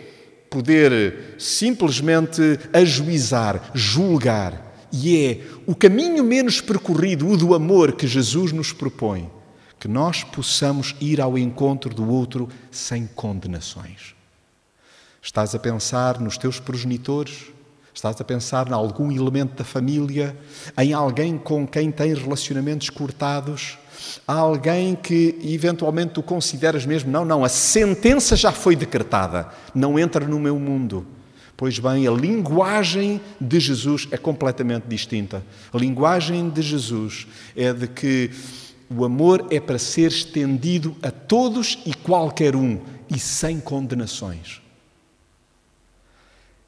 poder 0.50 1.36
simplesmente 1.38 2.60
ajuizar, 2.72 3.72
julgar. 3.74 4.72
E 4.92 5.26
é 5.26 5.42
o 5.66 5.76
caminho 5.76 6.24
menos 6.24 6.62
percorrido, 6.62 7.28
o 7.28 7.36
do 7.36 7.54
amor 7.54 7.94
que 7.94 8.08
Jesus 8.08 8.52
nos 8.52 8.72
propõe, 8.72 9.30
que 9.80 9.88
nós 9.88 10.24
possamos 10.24 10.96
ir 11.02 11.20
ao 11.20 11.38
encontro 11.38 11.94
do 11.94 12.08
outro 12.08 12.48
sem 12.72 13.08
condenações. 13.08 14.16
Estás 15.26 15.56
a 15.56 15.60
pensar 15.60 16.20
nos 16.20 16.38
teus 16.38 16.60
progenitores? 16.60 17.46
Estás 17.94 18.20
a 18.20 18.26
pensar 18.26 18.68
em 18.68 18.74
algum 18.74 19.10
elemento 19.10 19.56
da 19.56 19.64
família? 19.64 20.38
Em 20.78 20.92
alguém 20.92 21.38
com 21.38 21.66
quem 21.66 21.90
tens 21.90 22.20
relacionamentos 22.20 22.90
cortados? 22.90 23.78
Há 24.28 24.34
alguém 24.34 24.96
que 24.96 25.40
eventualmente 25.42 26.16
tu 26.16 26.22
consideras 26.22 26.86
mesmo, 26.86 27.10
não, 27.10 27.24
não, 27.24 27.46
a 27.46 27.48
sentença 27.48 28.36
já 28.36 28.52
foi 28.52 28.76
decretada, 28.76 29.48
não 29.74 29.98
entra 29.98 30.28
no 30.28 30.38
meu 30.38 30.60
mundo. 30.60 31.08
Pois 31.56 31.80
bem, 31.80 32.06
a 32.06 32.12
linguagem 32.12 33.22
de 33.40 33.62
Jesus 33.62 34.10
é 34.12 34.18
completamente 34.18 34.88
distinta. 34.88 35.42
A 35.72 35.78
linguagem 35.78 36.50
de 36.50 36.62
Jesus 36.62 37.28
é 37.56 37.72
de 37.72 37.88
que 37.88 38.30
o 38.90 39.06
amor 39.06 39.48
é 39.50 39.62
para 39.62 39.80
ser 39.80 40.12
estendido 40.12 40.94
a 41.02 41.10
todos 41.10 41.80
e 41.86 41.94
qualquer 41.94 42.58
um 42.58 42.78
e 43.10 43.18
sem 43.18 43.62
condenações. 43.62 44.63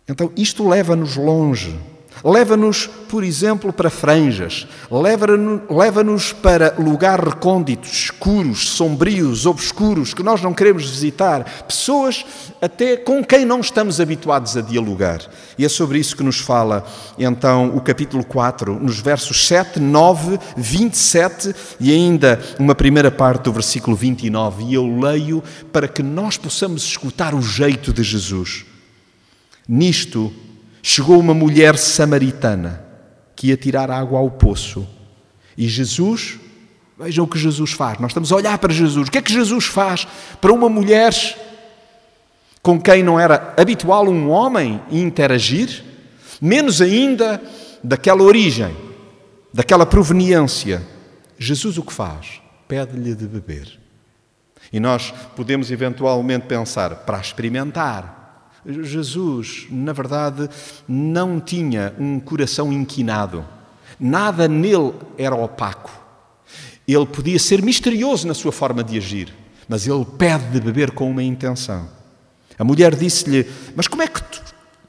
Então, 0.07 0.31
isto 0.35 0.67
leva-nos 0.67 1.15
longe 1.15 1.75
Leva-nos, 2.23 2.87
por 3.09 3.23
exemplo, 3.23 3.73
para 3.73 3.89
franjas, 3.89 4.67
leva-nos 4.89 6.31
para 6.31 6.73
lugares 6.79 7.25
recônditos, 7.25 7.91
escuros, 7.91 8.69
sombrios, 8.69 9.45
obscuros, 9.45 10.13
que 10.13 10.23
nós 10.23 10.41
não 10.41 10.53
queremos 10.53 10.89
visitar, 10.89 11.43
pessoas 11.67 12.25
até 12.61 12.97
com 12.97 13.23
quem 13.23 13.45
não 13.45 13.59
estamos 13.59 13.99
habituados 13.99 14.55
a 14.55 14.61
dialogar. 14.61 15.21
E 15.57 15.65
é 15.65 15.69
sobre 15.69 15.99
isso 15.99 16.15
que 16.15 16.23
nos 16.23 16.39
fala 16.39 16.85
então 17.17 17.75
o 17.75 17.81
capítulo 17.81 18.23
4, 18.23 18.79
nos 18.79 18.99
versos 18.99 19.47
7, 19.47 19.79
9, 19.79 20.39
27 20.55 21.53
e 21.79 21.91
ainda 21.91 22.41
uma 22.57 22.73
primeira 22.73 23.11
parte 23.11 23.43
do 23.43 23.53
versículo 23.53 23.95
29. 23.95 24.63
E 24.63 24.73
eu 24.73 24.99
leio 24.99 25.43
para 25.71 25.87
que 25.87 26.01
nós 26.01 26.37
possamos 26.37 26.83
escutar 26.83 27.35
o 27.35 27.41
jeito 27.41 27.91
de 27.93 28.03
Jesus. 28.03 28.65
Nisto, 29.67 30.33
chegou 30.81 31.19
uma 31.19 31.33
mulher 31.33 31.77
samaritana 31.77 32.83
que 33.35 33.47
ia 33.47 33.57
tirar 33.57 33.89
água 33.89 34.19
ao 34.19 34.29
poço. 34.29 34.87
E 35.57 35.67
Jesus, 35.67 36.39
vejam 36.97 37.25
o 37.25 37.27
que 37.27 37.39
Jesus 37.39 37.71
faz. 37.71 37.99
Nós 37.99 38.11
estamos 38.11 38.31
a 38.31 38.35
olhar 38.35 38.57
para 38.57 38.73
Jesus. 38.73 39.07
O 39.07 39.11
que 39.11 39.17
é 39.17 39.21
que 39.21 39.33
Jesus 39.33 39.65
faz 39.65 40.07
para 40.39 40.53
uma 40.53 40.69
mulher 40.69 41.13
com 42.61 42.79
quem 42.79 43.03
não 43.03 43.19
era 43.19 43.53
habitual 43.57 44.07
um 44.07 44.29
homem 44.29 44.81
interagir? 44.91 45.83
Menos 46.41 46.81
ainda 46.81 47.41
daquela 47.83 48.23
origem, 48.23 48.75
daquela 49.53 49.85
proveniência. 49.85 50.85
Jesus 51.37 51.77
o 51.77 51.83
que 51.83 51.93
faz? 51.93 52.41
Pede-lhe 52.67 53.15
de 53.15 53.27
beber. 53.27 53.79
E 54.71 54.79
nós 54.79 55.13
podemos 55.35 55.71
eventualmente 55.71 56.47
pensar, 56.47 56.95
para 56.97 57.19
experimentar, 57.19 58.24
Jesus, 58.67 59.67
na 59.69 59.93
verdade, 59.93 60.49
não 60.87 61.39
tinha 61.39 61.93
um 61.99 62.19
coração 62.19 62.73
inquinado. 62.73 63.45
Nada 63.99 64.47
nele 64.47 64.93
era 65.17 65.35
opaco. 65.35 65.91
Ele 66.87 67.05
podia 67.05 67.39
ser 67.39 67.61
misterioso 67.61 68.27
na 68.27 68.33
sua 68.33 68.51
forma 68.51 68.83
de 68.83 68.97
agir, 68.97 69.33
mas 69.67 69.87
ele 69.87 70.05
pede 70.17 70.51
de 70.51 70.59
beber 70.59 70.91
com 70.91 71.09
uma 71.09 71.23
intenção. 71.23 71.87
A 72.57 72.63
mulher 72.63 72.95
disse-lhe: 72.95 73.47
Mas 73.75 73.87
como 73.87 74.03
é 74.03 74.07
que 74.07 74.21
tu, 74.23 74.41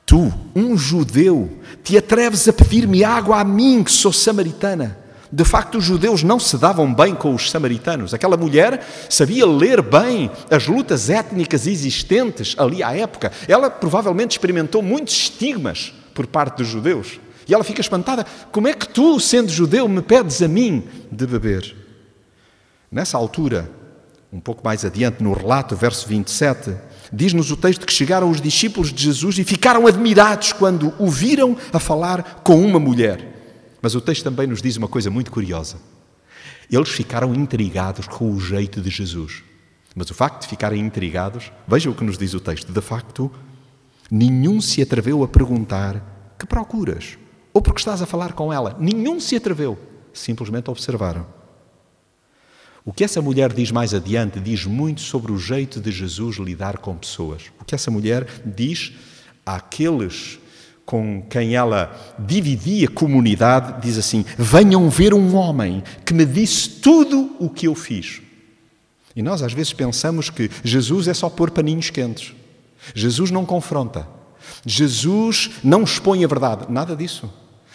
tu, 0.05 0.35
um 0.55 0.77
judeu, 0.77 1.59
te 1.83 1.97
atreves 1.97 2.47
a 2.49 2.53
pedir-me 2.53 3.03
água 3.05 3.41
a 3.41 3.45
mim, 3.45 3.83
que 3.83 3.93
sou 3.93 4.13
samaritana? 4.13 5.06
De 5.31 5.45
facto, 5.45 5.79
os 5.79 5.85
judeus 5.85 6.23
não 6.23 6.39
se 6.39 6.57
davam 6.57 6.93
bem 6.93 7.15
com 7.15 7.35
os 7.35 7.51
samaritanos. 7.51 8.15
Aquela 8.15 8.37
mulher 8.37 8.87
sabia 9.11 9.47
ler 9.47 9.83
bem 9.83 10.31
as 10.51 10.67
lutas 10.67 11.11
étnicas 11.11 11.67
existentes 11.67 12.55
ali 12.59 12.83
à 12.83 12.97
época. 12.97 13.33
Ela 13.49 13.69
provavelmente 13.69 14.33
experimentou 14.33 14.83
muitos 14.83 15.15
estigmas 15.15 15.93
por 16.15 16.27
parte 16.27 16.59
dos 16.59 16.69
judeus. 16.69 17.21
E 17.49 17.55
ela 17.55 17.65
fica 17.65 17.81
espantada: 17.81 18.25
como 18.53 18.69
é 18.69 18.73
que 18.73 18.89
tu, 18.89 19.19
sendo 19.21 19.51
judeu, 19.51 19.89
me 19.89 20.03
pedes 20.03 20.41
a 20.43 20.49
mim 20.49 20.85
de 21.11 21.27
beber? 21.27 21.75
Nessa 22.91 23.19
altura, 23.19 23.69
um 24.33 24.41
pouco 24.41 24.63
mais 24.65 24.85
adiante 24.85 25.23
no 25.23 25.33
relato, 25.33 25.75
verso 25.75 26.07
27, 26.09 26.75
diz-nos 27.13 27.51
o 27.51 27.57
texto 27.57 27.87
que 27.87 27.93
chegaram 27.93 28.31
os 28.31 28.41
discípulos 28.41 28.93
de 28.93 29.03
Jesus 29.03 29.39
e 29.39 29.45
ficaram 29.45 29.87
admirados 29.87 30.53
quando 30.53 30.93
o 30.99 31.09
viram 31.09 31.57
a 31.73 31.81
falar 31.81 32.41
com 32.45 32.61
uma 32.61 32.79
mulher. 32.79 33.36
Mas 33.81 33.95
o 33.95 34.01
texto 34.01 34.25
também 34.25 34.47
nos 34.47 34.63
diz 34.63 34.77
uma 34.77 34.89
coisa 34.89 35.11
muito 35.11 35.31
curiosa. 35.31 35.77
Eles 36.71 36.89
ficaram 36.89 37.35
intrigados 37.35 38.07
com 38.09 38.31
o 38.31 38.41
jeito 38.41 38.81
de 38.81 38.91
Jesus. 38.91 39.43
Mas 39.95 40.11
o 40.11 40.15
facto 40.15 40.43
de 40.43 40.49
ficarem 40.49 40.81
intrigados, 40.81 41.51
veja 41.67 41.91
o 41.91 41.95
que 41.95 42.05
nos 42.05 42.19
diz 42.19 42.35
o 42.35 42.41
texto, 42.41 42.73
de 42.73 42.81
facto, 42.81 43.31
nenhum 44.11 44.61
se 44.61 44.83
atreveu 44.83 45.23
a 45.23 45.29
perguntar: 45.29 46.35
que 46.39 46.47
procuras? 46.47 47.17
Ou 47.53 47.63
porque 47.63 47.81
estás 47.81 48.03
a 48.03 48.07
falar 48.07 48.35
com 48.35 48.53
ela? 48.53 48.77
Nenhum 48.79 49.19
se 49.19 49.37
atreveu. 49.37 49.79
Simplesmente 50.13 50.71
observaram. 50.71 51.27
O 52.85 52.93
que 52.93 53.03
essa 53.03 53.21
mulher 53.21 53.53
diz 53.53 53.71
mais 53.71 53.93
adiante 53.95 54.39
diz 54.39 54.65
muito 54.65 55.01
sobre 55.01 55.33
o 55.33 55.39
jeito 55.39 55.81
de 55.81 55.91
Jesus 55.91 56.37
lidar 56.37 56.79
com 56.79 56.95
pessoas. 56.97 57.51
O 57.59 57.65
que 57.65 57.75
essa 57.75 57.91
mulher 57.91 58.29
diz 58.45 58.93
àqueles 59.45 60.39
com 60.87 61.21
quem 61.29 61.57
ela 61.57 62.15
dividia 62.17 62.89
comunidade, 62.89 63.83
diz 63.83 63.99
assim: 63.99 64.25
Venham 64.39 64.89
ver 64.89 65.13
um 65.13 65.35
homem 65.35 65.83
que 66.05 66.15
me 66.15 66.25
disse 66.25 66.71
tudo 66.71 67.35
o 67.41 67.51
que 67.51 67.67
eu 67.67 67.75
fiz. 67.75 68.23
E 69.15 69.21
nós 69.21 69.43
às 69.43 69.53
vezes 69.53 69.73
pensamos 69.73 70.31
que 70.31 70.49
Jesus 70.63 71.09
é 71.09 71.15
só 71.15 71.29
pôr 71.29 71.51
paninhos 71.51 71.91
quentes. 71.91 72.33
Jesus 72.95 73.33
não 73.33 73.45
confronta. 73.45 74.07
Jesus 74.65 75.51
não 75.65 75.83
expõe 75.83 76.25
a 76.25 76.29
verdade. 76.29 76.67
Nada 76.69 76.95
disso. 76.95 77.29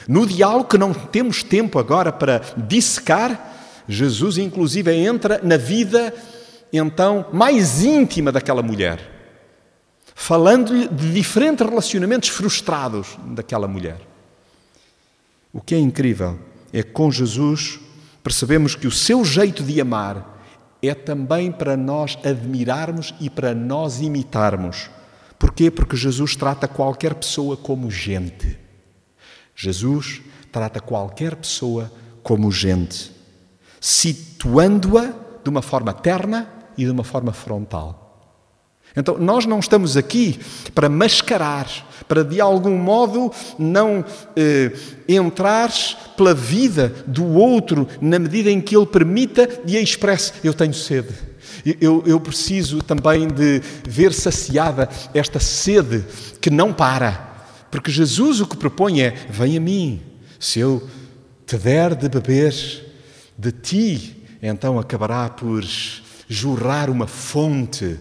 No 0.07 0.25
diálogo 0.25 0.69
que 0.69 0.77
não 0.77 0.93
temos 0.93 1.43
tempo 1.43 1.77
agora 1.77 2.13
para 2.13 2.41
dissecar, 2.55 3.83
Jesus 3.87 4.37
inclusive 4.37 4.93
entra 4.93 5.41
na 5.43 5.57
vida 5.57 6.13
então 6.71 7.25
mais 7.33 7.83
íntima 7.83 8.31
daquela 8.31 8.63
mulher 8.63 9.10
falando-lhe 10.21 10.87
de 10.87 11.11
diferentes 11.11 11.67
relacionamentos 11.67 12.29
frustrados 12.29 13.17
daquela 13.25 13.67
mulher. 13.67 13.99
O 15.51 15.59
que 15.59 15.73
é 15.73 15.79
incrível 15.79 16.37
é 16.71 16.83
que 16.83 16.91
com 16.91 17.11
Jesus 17.11 17.79
percebemos 18.21 18.75
que 18.75 18.85
o 18.85 18.91
seu 18.91 19.25
jeito 19.25 19.63
de 19.63 19.81
amar 19.81 20.39
é 20.79 20.93
também 20.93 21.51
para 21.51 21.75
nós 21.75 22.19
admirarmos 22.23 23.15
e 23.19 23.31
para 23.31 23.55
nós 23.55 23.99
imitarmos. 23.99 24.91
Porquê? 25.39 25.71
Porque 25.71 25.97
Jesus 25.97 26.35
trata 26.35 26.67
qualquer 26.67 27.15
pessoa 27.15 27.57
como 27.57 27.89
gente. 27.89 28.59
Jesus 29.55 30.21
trata 30.51 30.79
qualquer 30.79 31.35
pessoa 31.35 31.91
como 32.21 32.51
gente, 32.51 33.11
situando-a 33.79 35.15
de 35.43 35.49
uma 35.49 35.63
forma 35.63 35.91
terna 35.91 36.47
e 36.77 36.85
de 36.85 36.91
uma 36.91 37.03
forma 37.03 37.33
frontal. 37.33 38.10
Então, 38.95 39.17
nós 39.17 39.45
não 39.45 39.59
estamos 39.59 39.95
aqui 39.95 40.39
para 40.75 40.89
mascarar, 40.89 41.67
para 42.07 42.23
de 42.23 42.41
algum 42.41 42.77
modo 42.77 43.31
não 43.57 44.03
eh, 44.35 44.73
entrar 45.07 45.71
pela 46.17 46.33
vida 46.33 46.93
do 47.07 47.25
outro 47.25 47.87
na 48.01 48.19
medida 48.19 48.51
em 48.51 48.59
que 48.59 48.75
ele 48.75 48.85
permita 48.85 49.47
e 49.65 49.77
a 49.77 49.81
expresse: 49.81 50.33
Eu 50.43 50.53
tenho 50.53 50.73
sede. 50.73 51.13
Eu, 51.79 52.03
eu 52.05 52.19
preciso 52.19 52.81
também 52.81 53.27
de 53.27 53.61
ver 53.87 54.13
saciada 54.13 54.89
esta 55.13 55.39
sede 55.39 56.03
que 56.41 56.49
não 56.49 56.73
para. 56.73 57.29
Porque 57.69 57.91
Jesus 57.91 58.41
o 58.41 58.47
que 58.47 58.57
propõe 58.57 59.01
é: 59.01 59.11
Vem 59.29 59.55
a 59.55 59.61
mim, 59.61 60.01
se 60.37 60.59
eu 60.59 60.85
te 61.45 61.57
der 61.57 61.95
de 61.95 62.09
beber 62.09 62.53
de 63.37 63.51
ti, 63.53 64.25
então 64.41 64.77
acabará 64.77 65.29
por 65.29 65.63
jorrar 66.27 66.89
uma 66.89 67.07
fonte 67.07 67.97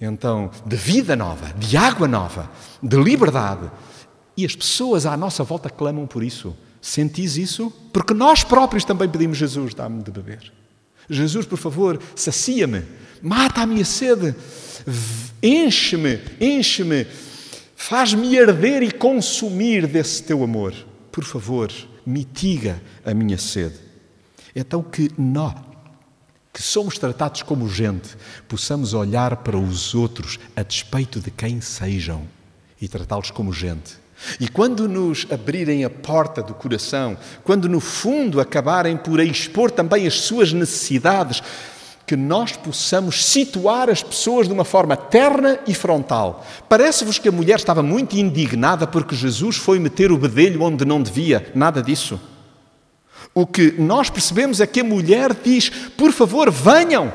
então, 0.00 0.50
de 0.64 0.76
vida 0.76 1.16
nova, 1.16 1.52
de 1.54 1.76
água 1.76 2.06
nova, 2.06 2.50
de 2.82 2.96
liberdade. 2.96 3.70
E 4.36 4.44
as 4.44 4.54
pessoas 4.54 5.06
à 5.06 5.16
nossa 5.16 5.42
volta 5.42 5.70
clamam 5.70 6.06
por 6.06 6.22
isso. 6.22 6.54
Sentis 6.80 7.36
isso? 7.36 7.72
Porque 7.92 8.12
nós 8.12 8.44
próprios 8.44 8.84
também 8.84 9.08
pedimos 9.08 9.38
Jesus, 9.38 9.74
dá-me 9.74 10.02
de 10.02 10.10
beber. 10.10 10.52
Jesus, 11.08 11.46
por 11.46 11.58
favor, 11.58 12.00
sacia-me, 12.14 12.82
mata 13.22 13.62
a 13.62 13.66
minha 13.66 13.84
sede, 13.84 14.34
enche-me, 15.42 16.20
enche-me, 16.40 17.06
faz-me 17.74 18.38
arder 18.38 18.82
e 18.82 18.90
consumir 18.90 19.86
desse 19.86 20.22
teu 20.22 20.44
amor. 20.44 20.74
por 21.10 21.24
favor, 21.24 21.72
mitiga 22.04 22.80
a 23.04 23.14
minha 23.14 23.38
sede. 23.38 23.76
Então 24.54 24.82
que 24.82 25.10
nós, 25.16 25.54
que 26.56 26.62
somos 26.62 26.96
tratados 26.96 27.42
como 27.42 27.68
gente, 27.68 28.16
possamos 28.48 28.94
olhar 28.94 29.36
para 29.36 29.58
os 29.58 29.94
outros 29.94 30.38
a 30.56 30.62
despeito 30.62 31.20
de 31.20 31.30
quem 31.30 31.60
sejam 31.60 32.22
e 32.80 32.88
tratá-los 32.88 33.30
como 33.30 33.52
gente. 33.52 33.98
E 34.40 34.48
quando 34.48 34.88
nos 34.88 35.26
abrirem 35.30 35.84
a 35.84 35.90
porta 35.90 36.42
do 36.42 36.54
coração, 36.54 37.18
quando 37.44 37.68
no 37.68 37.78
fundo 37.78 38.40
acabarem 38.40 38.96
por 38.96 39.20
expor 39.20 39.70
também 39.70 40.06
as 40.06 40.14
suas 40.20 40.50
necessidades, 40.54 41.42
que 42.06 42.16
nós 42.16 42.52
possamos 42.52 43.22
situar 43.22 43.90
as 43.90 44.02
pessoas 44.02 44.46
de 44.46 44.54
uma 44.54 44.64
forma 44.64 44.96
terna 44.96 45.58
e 45.66 45.74
frontal. 45.74 46.42
Parece-vos 46.70 47.18
que 47.18 47.28
a 47.28 47.32
mulher 47.32 47.56
estava 47.56 47.82
muito 47.82 48.16
indignada 48.16 48.86
porque 48.86 49.14
Jesus 49.14 49.56
foi 49.56 49.78
meter 49.78 50.10
o 50.10 50.16
bedelho 50.16 50.62
onde 50.62 50.86
não 50.86 51.02
devia? 51.02 51.52
Nada 51.54 51.82
disso. 51.82 52.18
O 53.36 53.46
que 53.46 53.72
nós 53.72 54.08
percebemos 54.08 54.62
é 54.62 54.66
que 54.66 54.80
a 54.80 54.84
mulher 54.84 55.34
diz: 55.34 55.68
por 55.68 56.10
favor, 56.10 56.50
venham, 56.50 57.12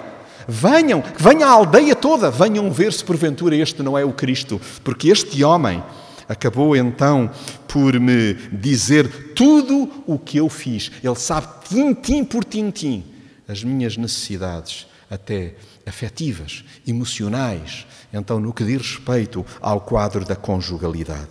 venham, 0.47 1.03
venha 1.17 1.47
a 1.47 1.49
aldeia 1.49 1.95
toda, 1.95 2.29
venham 2.29 2.71
ver 2.71 2.93
se 2.93 3.03
porventura 3.03 3.55
este 3.55 3.81
não 3.81 3.97
é 3.97 4.05
o 4.05 4.13
Cristo, 4.13 4.62
porque 4.84 5.10
este 5.10 5.43
homem 5.43 5.84
acabou 6.29 6.75
então 6.75 7.31
por 7.67 7.99
me 7.99 8.36
dizer 8.51 9.34
tudo 9.34 9.89
o 10.05 10.19
que 10.19 10.38
eu 10.38 10.47
fiz. 10.47 10.91
Ele 11.03 11.15
sabe 11.15 11.47
tintim 11.67 12.23
por 12.23 12.43
tintim 12.43 13.03
as 13.47 13.63
minhas 13.63 13.97
necessidades, 13.97 14.86
até 15.10 15.55
afetivas, 15.88 16.63
emocionais, 16.88 17.88
então 18.13 18.39
no 18.39 18.53
que 18.53 18.63
diz 18.63 18.79
respeito 18.79 19.43
ao 19.60 19.81
quadro 19.81 20.23
da 20.23 20.36
conjugalidade. 20.36 21.29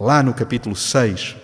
Lá 0.00 0.20
no 0.20 0.34
capítulo 0.34 0.74
6, 0.74 1.36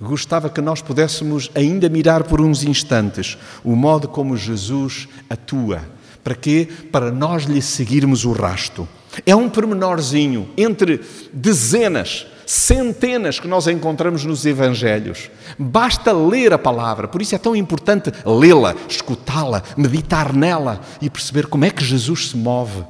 gostava 0.00 0.48
que 0.48 0.60
nós 0.60 0.80
pudéssemos 0.80 1.50
ainda 1.54 1.88
mirar 1.88 2.24
por 2.24 2.40
uns 2.40 2.64
instantes 2.64 3.36
o 3.62 3.76
modo 3.76 4.08
como 4.08 4.36
Jesus 4.36 5.08
atua. 5.28 5.82
Para 6.24 6.34
quê? 6.34 6.68
Para 6.90 7.10
nós 7.10 7.44
lhe 7.44 7.60
seguirmos 7.62 8.24
o 8.24 8.32
rasto. 8.32 8.88
É 9.26 9.34
um 9.34 9.48
pormenorzinho 9.48 10.48
entre 10.56 11.00
dezenas 11.32 12.26
centenas 12.46 13.38
que 13.38 13.46
nós 13.46 13.68
encontramos 13.68 14.24
nos 14.24 14.44
Evangelhos. 14.44 15.30
Basta 15.56 16.12
ler 16.12 16.52
a 16.52 16.58
palavra, 16.58 17.06
por 17.06 17.22
isso 17.22 17.34
é 17.34 17.38
tão 17.38 17.54
importante 17.54 18.10
lê-la, 18.26 18.74
escutá-la, 18.88 19.62
meditar 19.76 20.32
nela 20.32 20.80
e 21.00 21.08
perceber 21.08 21.46
como 21.46 21.64
é 21.64 21.70
que 21.70 21.84
Jesus 21.84 22.30
se 22.30 22.36
move. 22.36 22.84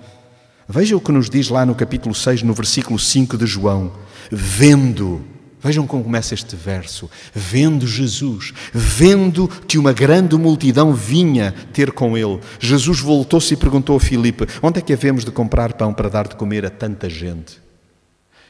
Veja 0.66 0.96
o 0.96 1.00
que 1.00 1.12
nos 1.12 1.28
diz 1.28 1.50
lá 1.50 1.66
no 1.66 1.74
capítulo 1.74 2.14
6, 2.14 2.42
no 2.42 2.54
versículo 2.54 2.98
5 2.98 3.36
de 3.36 3.44
João: 3.44 3.92
Vendo, 4.30 5.22
vejam 5.62 5.86
como 5.86 6.04
começa 6.04 6.34
este 6.34 6.56
verso: 6.56 7.10
Vendo 7.34 7.86
Jesus, 7.86 8.52
vendo 8.72 9.48
que 9.66 9.78
uma 9.78 9.92
grande 9.92 10.36
multidão 10.36 10.92
vinha 10.92 11.54
ter 11.72 11.92
com 11.92 12.16
ele, 12.16 12.40
Jesus 12.58 13.00
voltou-se 13.00 13.54
e 13.54 13.56
perguntou 13.56 13.96
a 13.96 14.00
Filipe: 14.00 14.46
Onde 14.62 14.78
é 14.78 14.82
que 14.82 14.92
havemos 14.92 15.24
de 15.24 15.30
comprar 15.30 15.74
pão 15.74 15.92
para 15.92 16.08
dar 16.08 16.28
de 16.28 16.36
comer 16.36 16.64
a 16.64 16.70
tanta 16.70 17.08
gente? 17.08 17.60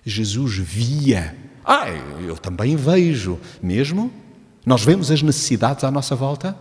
Jesus 0.05 0.57
via. 0.57 1.37
Ah, 1.65 1.89
eu 2.27 2.37
também 2.37 2.77
vejo. 2.77 3.39
Mesmo? 3.63 4.11
Nós 4.65 4.83
vemos 4.83 5.11
as 5.11 5.23
necessidades 5.23 5.85
à 5.85 5.91
nossa 5.91 6.15
volta? 6.17 6.57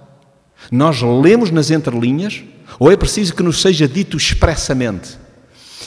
Nós 0.72 1.02
lemos 1.02 1.52
nas 1.52 1.72
entrelinhas? 1.72 2.44
Ou 2.78 2.92
é 2.92 2.98
preciso 2.98 3.34
que 3.34 3.44
nos 3.44 3.62
seja 3.62 3.88
dito 3.88 4.18
expressamente? 4.18 5.18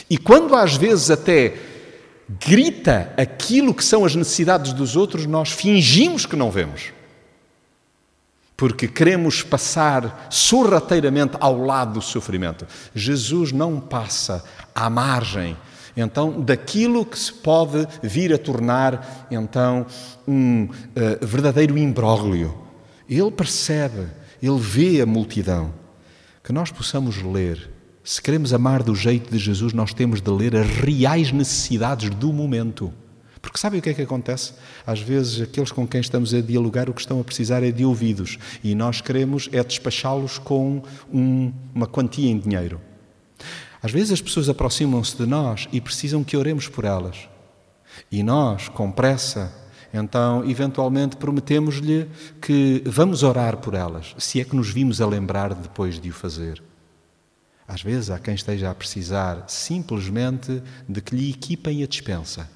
E 0.09 0.17
quando 0.17 0.55
às 0.55 0.75
vezes 0.75 1.09
até 1.09 1.55
grita 2.29 3.13
aquilo 3.17 3.73
que 3.73 3.83
são 3.83 4.05
as 4.05 4.15
necessidades 4.15 4.73
dos 4.73 4.95
outros, 4.95 5.25
nós 5.25 5.51
fingimos 5.51 6.25
que 6.25 6.35
não 6.35 6.49
vemos. 6.49 6.91
Porque 8.55 8.87
queremos 8.87 9.41
passar 9.41 10.27
sorrateiramente 10.29 11.35
ao 11.39 11.57
lado 11.57 11.93
do 11.93 12.01
sofrimento. 12.01 12.67
Jesus 12.93 13.51
não 13.51 13.79
passa 13.79 14.43
à 14.73 14.89
margem 14.89 15.57
então 15.95 16.41
daquilo 16.41 17.05
que 17.05 17.17
se 17.17 17.31
pode 17.31 17.87
vir 18.01 18.33
a 18.33 18.37
tornar 18.37 19.27
então 19.29 19.85
um 20.27 20.63
uh, 20.65 21.25
verdadeiro 21.25 21.77
imbróglio. 21.77 22.57
Ele 23.07 23.31
percebe, 23.31 24.07
ele 24.41 24.59
vê 24.59 25.01
a 25.01 25.05
multidão. 25.05 25.73
Que 26.43 26.51
nós 26.51 26.71
possamos 26.71 27.21
ler. 27.21 27.72
Se 28.03 28.21
queremos 28.21 28.53
amar 28.53 28.83
do 28.83 28.93
jeito 28.93 29.31
de 29.31 29.37
Jesus, 29.37 29.71
nós 29.71 29.93
temos 29.93 30.21
de 30.21 30.29
ler 30.29 30.57
as 30.57 30.67
reais 30.67 31.31
necessidades 31.31 32.09
do 32.09 32.33
momento. 32.33 32.91
Porque 33.41 33.57
sabem 33.57 33.79
o 33.79 33.83
que 33.83 33.89
é 33.89 33.93
que 33.93 34.01
acontece? 34.01 34.53
Às 34.85 34.99
vezes, 34.99 35.41
aqueles 35.41 35.71
com 35.71 35.87
quem 35.87 36.01
estamos 36.01 36.33
a 36.33 36.41
dialogar, 36.41 36.89
o 36.89 36.93
que 36.93 36.99
estão 36.99 37.21
a 37.21 37.23
precisar 37.23 37.63
é 37.63 37.71
de 37.71 37.85
ouvidos. 37.85 38.37
E 38.61 38.75
nós 38.75 38.99
queremos 38.99 39.47
é 39.53 39.63
despachá-los 39.63 40.37
com 40.37 40.83
um, 41.13 41.53
uma 41.73 41.87
quantia 41.87 42.29
em 42.29 42.37
dinheiro. 42.37 42.81
Às 43.81 43.91
vezes 43.91 44.11
as 44.11 44.21
pessoas 44.21 44.49
aproximam-se 44.49 45.15
de 45.15 45.25
nós 45.25 45.69
e 45.71 45.79
precisam 45.79 46.25
que 46.25 46.35
oremos 46.35 46.67
por 46.67 46.83
elas. 46.83 47.29
E 48.11 48.21
nós, 48.21 48.67
com 48.67 48.91
pressa, 48.91 49.53
então, 49.93 50.43
eventualmente, 50.49 51.15
prometemos-lhe 51.15 52.09
que 52.41 52.83
vamos 52.85 53.23
orar 53.23 53.57
por 53.57 53.75
elas, 53.75 54.13
se 54.17 54.41
é 54.41 54.43
que 54.43 54.57
nos 54.57 54.69
vimos 54.69 54.99
a 54.99 55.07
lembrar 55.07 55.53
depois 55.53 56.01
de 56.01 56.09
o 56.09 56.13
fazer. 56.13 56.61
Às 57.67 57.81
vezes 57.81 58.09
há 58.09 58.19
quem 58.19 58.35
esteja 58.35 58.69
a 58.69 58.75
precisar 58.75 59.45
simplesmente 59.47 60.61
de 60.87 61.01
que 61.01 61.15
lhe 61.15 61.31
equipem 61.31 61.83
a 61.83 61.87
dispensa. 61.87 62.49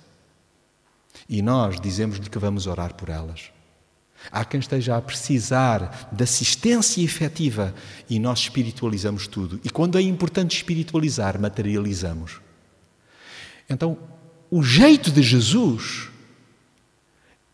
E 1.28 1.42
nós 1.42 1.80
dizemos-lhe 1.80 2.30
que 2.30 2.40
vamos 2.40 2.68
orar 2.68 2.94
por 2.94 3.10
elas. 3.10 3.52
Há 4.32 4.44
quem 4.44 4.60
esteja 4.60 4.98
a 4.98 5.02
precisar 5.02 6.10
de 6.12 6.24
assistência 6.24 7.02
efetiva 7.02 7.74
e 8.10 8.20
nós 8.20 8.40
espiritualizamos 8.40 9.28
tudo. 9.28 9.60
E 9.64 9.70
quando 9.70 9.98
é 9.98 10.02
importante 10.02 10.58
espiritualizar, 10.58 11.40
materializamos. 11.40 12.42
Então, 13.70 13.98
o 14.50 14.64
jeito 14.64 15.12
de 15.12 15.22
Jesus 15.22 16.10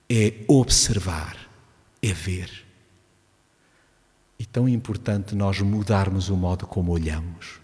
é 0.10 0.34
observar, 0.48 1.38
é 2.02 2.14
ver. 2.14 2.50
E 4.44 4.46
tão 4.46 4.68
importante 4.68 5.36
nós 5.36 5.62
mudarmos 5.62 6.28
o 6.28 6.36
modo 6.36 6.68
como 6.68 6.92
olhamos. 6.92 7.62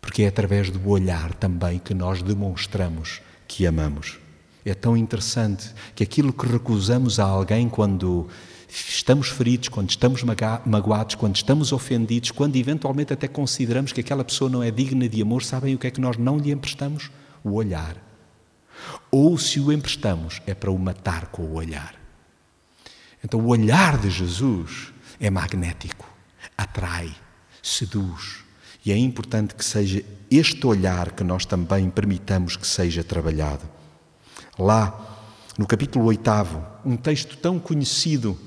Porque 0.00 0.22
é 0.22 0.28
através 0.28 0.70
do 0.70 0.88
olhar 0.88 1.34
também 1.34 1.78
que 1.78 1.92
nós 1.92 2.22
demonstramos 2.22 3.20
que 3.46 3.66
amamos. 3.66 4.18
É 4.64 4.72
tão 4.72 4.96
interessante 4.96 5.74
que 5.94 6.02
aquilo 6.02 6.32
que 6.32 6.46
recusamos 6.46 7.20
a 7.20 7.24
alguém 7.24 7.68
quando 7.68 8.26
estamos 8.70 9.28
feridos, 9.28 9.68
quando 9.68 9.90
estamos 9.90 10.22
magoados, 10.64 11.14
quando 11.14 11.36
estamos 11.36 11.72
ofendidos, 11.72 12.30
quando 12.30 12.56
eventualmente 12.56 13.12
até 13.12 13.28
consideramos 13.28 13.92
que 13.92 14.00
aquela 14.00 14.24
pessoa 14.24 14.48
não 14.48 14.62
é 14.62 14.70
digna 14.70 15.06
de 15.06 15.20
amor, 15.20 15.42
sabem 15.42 15.74
o 15.74 15.78
que 15.78 15.88
é 15.88 15.90
que 15.90 16.00
nós 16.00 16.16
não 16.16 16.38
lhe 16.38 16.52
emprestamos? 16.52 17.10
O 17.44 17.52
olhar. 17.52 18.02
Ou 19.10 19.36
se 19.36 19.60
o 19.60 19.70
emprestamos, 19.70 20.40
é 20.46 20.54
para 20.54 20.70
o 20.70 20.78
matar 20.78 21.26
com 21.26 21.42
o 21.42 21.52
olhar. 21.52 21.94
Então 23.22 23.40
o 23.40 23.48
olhar 23.48 23.98
de 23.98 24.08
Jesus 24.08 24.95
é 25.20 25.30
magnético, 25.30 26.06
atrai, 26.56 27.14
seduz. 27.62 28.44
E 28.84 28.92
é 28.92 28.96
importante 28.96 29.54
que 29.54 29.64
seja 29.64 30.04
este 30.30 30.66
olhar 30.66 31.12
que 31.12 31.24
nós 31.24 31.44
também 31.44 31.90
permitamos 31.90 32.56
que 32.56 32.66
seja 32.66 33.02
trabalhado 33.02 33.76
lá 34.58 35.16
no 35.58 35.66
capítulo 35.66 36.04
8, 36.06 36.30
um 36.84 36.96
texto 36.96 37.36
tão 37.36 37.58
conhecido, 37.58 38.38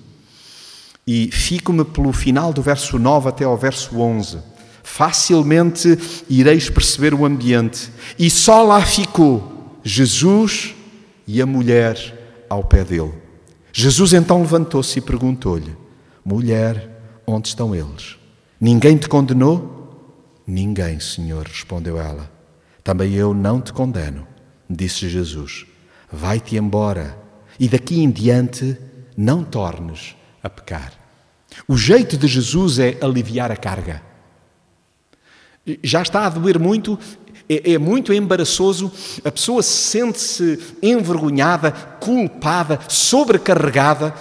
e 1.06 1.32
fico-me 1.32 1.84
pelo 1.84 2.14
final 2.14 2.54
do 2.54 2.62
verso 2.62 3.00
9 3.00 3.30
até 3.30 3.44
ao 3.44 3.58
verso 3.58 3.98
11. 3.98 4.38
Facilmente 4.84 5.98
ireis 6.30 6.70
perceber 6.70 7.16
o 7.16 7.26
ambiente. 7.26 7.92
E 8.18 8.30
só 8.30 8.62
lá 8.62 8.86
ficou 8.86 9.80
Jesus 9.84 10.76
e 11.26 11.42
a 11.42 11.48
mulher 11.48 12.46
ao 12.48 12.64
pé 12.64 12.84
dele. 12.84 13.14
Jesus 13.74 14.14
então 14.14 14.42
levantou-se 14.42 15.00
e 15.00 15.02
perguntou-lhe: 15.02 15.76
Mulher, 16.30 17.22
onde 17.26 17.48
estão 17.48 17.74
eles? 17.74 18.16
Ninguém 18.62 18.98
te 18.98 19.10
condenou? 19.10 20.38
Ninguém, 20.46 21.00
Senhor, 21.00 21.48
respondeu 21.48 22.00
ela. 22.00 22.30
Também 22.84 23.14
eu 23.14 23.34
não 23.34 23.60
te 23.60 23.74
condeno, 23.74 24.28
disse 24.70 25.10
Jesus 25.10 25.66
vai-te 26.12 26.56
embora 26.56 27.18
e 27.60 27.68
daqui 27.68 28.02
em 28.02 28.10
diante 28.10 28.78
não 29.16 29.44
tornes 29.44 30.16
a 30.42 30.50
pecar. 30.50 30.94
O 31.68 31.78
jeito 31.78 32.18
de 32.18 32.28
Jesus 32.28 32.80
é 32.80 32.98
aliviar 33.02 33.52
a 33.52 33.58
carga. 33.58 34.02
Já 35.84 36.02
está 36.02 36.26
a 36.26 36.30
doer 36.30 36.58
muito, 36.58 36.98
é, 37.48 37.74
é 37.74 37.78
muito 37.78 38.14
embaraçoso, 38.14 38.92
a 39.24 39.32
pessoa 39.32 39.62
sente-se 39.62 40.60
envergonhada, 40.82 41.72
culpada, 42.00 42.80
sobrecarregada. 42.88 44.14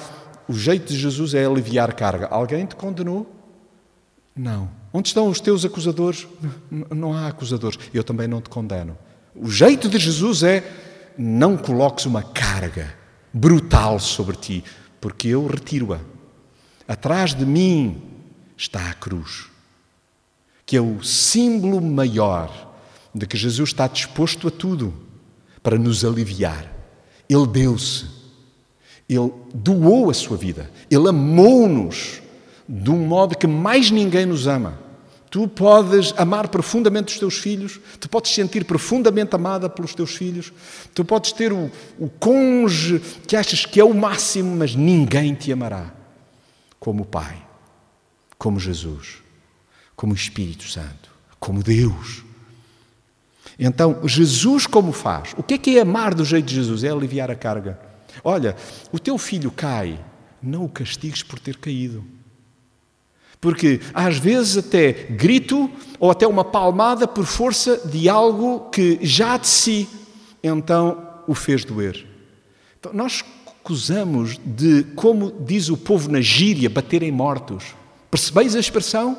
O 0.48 0.54
jeito 0.54 0.92
de 0.92 0.98
Jesus 0.98 1.34
é 1.34 1.44
aliviar 1.44 1.92
carga. 1.92 2.26
Alguém 2.26 2.64
te 2.64 2.74
condenou? 2.74 3.30
Não. 4.34 4.70
Onde 4.92 5.08
estão 5.08 5.28
os 5.28 5.40
teus 5.40 5.64
acusadores? 5.64 6.26
Não 6.70 7.12
há 7.12 7.28
acusadores. 7.28 7.78
Eu 7.92 8.02
também 8.02 8.26
não 8.26 8.40
te 8.40 8.48
condeno. 8.48 8.96
O 9.34 9.50
jeito 9.50 9.88
de 9.88 9.98
Jesus 9.98 10.42
é 10.42 10.64
não 11.18 11.56
coloques 11.56 12.06
uma 12.06 12.22
carga 12.22 12.94
brutal 13.32 13.98
sobre 14.00 14.36
ti, 14.36 14.64
porque 15.00 15.28
eu 15.28 15.46
retiro-a. 15.46 16.00
Atrás 16.86 17.34
de 17.34 17.44
mim 17.44 18.00
está 18.56 18.88
a 18.88 18.94
cruz, 18.94 19.46
que 20.64 20.76
é 20.76 20.80
o 20.80 21.02
símbolo 21.02 21.80
maior 21.80 22.74
de 23.14 23.26
que 23.26 23.36
Jesus 23.36 23.70
está 23.70 23.86
disposto 23.86 24.48
a 24.48 24.50
tudo 24.50 24.94
para 25.62 25.76
nos 25.76 26.04
aliviar. 26.04 26.72
Ele 27.28 27.46
deu-se, 27.46 28.06
ele 29.08 29.32
doou 29.54 30.10
a 30.10 30.14
sua 30.14 30.36
vida, 30.36 30.70
ele 30.90 31.08
amou-nos 31.08 32.20
de 32.68 32.90
um 32.90 32.98
modo 32.98 33.36
que 33.36 33.46
mais 33.46 33.90
ninguém 33.90 34.26
nos 34.26 34.46
ama. 34.46 34.78
Tu 35.30 35.46
podes 35.46 36.14
amar 36.16 36.48
profundamente 36.48 37.12
os 37.12 37.18
teus 37.18 37.38
filhos, 37.38 37.78
tu 38.00 38.08
podes 38.08 38.32
sentir 38.32 38.64
profundamente 38.64 39.34
amada 39.34 39.68
pelos 39.68 39.94
teus 39.94 40.14
filhos, 40.14 40.52
tu 40.94 41.04
podes 41.04 41.32
ter 41.32 41.52
o, 41.52 41.70
o 41.98 42.08
cônjuge 42.08 43.00
que 43.26 43.36
achas 43.36 43.66
que 43.66 43.78
é 43.78 43.84
o 43.84 43.94
máximo, 43.94 44.56
mas 44.56 44.74
ninguém 44.74 45.34
te 45.34 45.52
amará 45.52 45.92
como 46.80 47.02
o 47.02 47.06
Pai, 47.06 47.36
como 48.38 48.58
Jesus, 48.58 49.22
como 49.94 50.12
o 50.12 50.16
Espírito 50.16 50.66
Santo, 50.66 51.10
como 51.38 51.62
Deus. 51.62 52.24
Então, 53.58 54.00
Jesus 54.04 54.66
como 54.66 54.92
faz? 54.92 55.34
O 55.36 55.42
que 55.42 55.54
é 55.54 55.58
que 55.58 55.78
é 55.78 55.82
amar 55.82 56.14
do 56.14 56.24
jeito 56.24 56.46
de 56.46 56.54
Jesus? 56.54 56.84
É 56.84 56.90
aliviar 56.90 57.30
a 57.30 57.34
carga. 57.34 57.87
Olha, 58.24 58.56
o 58.92 58.98
teu 58.98 59.16
filho 59.18 59.50
cai, 59.50 59.98
não 60.42 60.64
o 60.64 60.68
castigues 60.68 61.22
por 61.22 61.38
ter 61.38 61.56
caído. 61.56 62.04
Porque 63.40 63.80
às 63.94 64.18
vezes 64.18 64.56
até 64.58 64.92
grito 64.92 65.70
ou 65.98 66.10
até 66.10 66.26
uma 66.26 66.44
palmada 66.44 67.06
por 67.06 67.24
força 67.24 67.76
de 67.86 68.08
algo 68.08 68.68
que 68.70 68.98
já 69.02 69.36
de 69.36 69.46
si 69.46 69.88
então 70.42 71.04
o 71.26 71.34
fez 71.34 71.64
doer. 71.64 72.06
Então, 72.78 72.92
nós 72.92 73.24
acusamos 73.60 74.38
de, 74.44 74.84
como 74.94 75.32
diz 75.40 75.68
o 75.68 75.76
povo 75.76 76.10
na 76.10 76.20
gíria, 76.20 76.70
baterem 76.70 77.12
mortos. 77.12 77.74
Percebeis 78.10 78.54
a 78.56 78.60
expressão? 78.60 79.18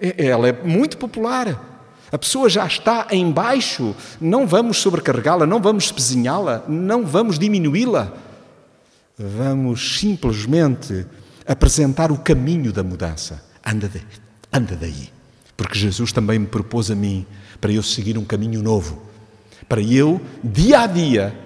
É, 0.00 0.26
ela 0.26 0.48
é 0.48 0.52
muito 0.52 0.96
popular. 0.96 1.64
A 2.10 2.16
pessoa 2.18 2.48
já 2.48 2.66
está 2.66 3.08
em 3.10 3.30
baixo, 3.30 3.94
não 4.20 4.46
vamos 4.46 4.78
sobrecarregá-la, 4.78 5.46
não 5.46 5.60
vamos 5.60 5.84
espezinhá-la, 5.84 6.64
não 6.68 7.04
vamos 7.04 7.38
diminuí-la. 7.38 8.12
Vamos 9.18 9.98
simplesmente 9.98 11.04
apresentar 11.46 12.12
o 12.12 12.18
caminho 12.18 12.72
da 12.72 12.84
mudança. 12.84 13.42
Anda, 13.66 13.88
de, 13.88 14.00
anda 14.52 14.76
daí. 14.76 15.10
Porque 15.56 15.76
Jesus 15.76 16.12
também 16.12 16.38
me 16.38 16.46
propôs 16.46 16.90
a 16.90 16.94
mim 16.94 17.26
para 17.60 17.72
eu 17.72 17.82
seguir 17.82 18.16
um 18.16 18.24
caminho 18.24 18.62
novo. 18.62 19.02
Para 19.68 19.82
eu, 19.82 20.20
dia 20.42 20.82
a 20.82 20.86
dia, 20.86 21.36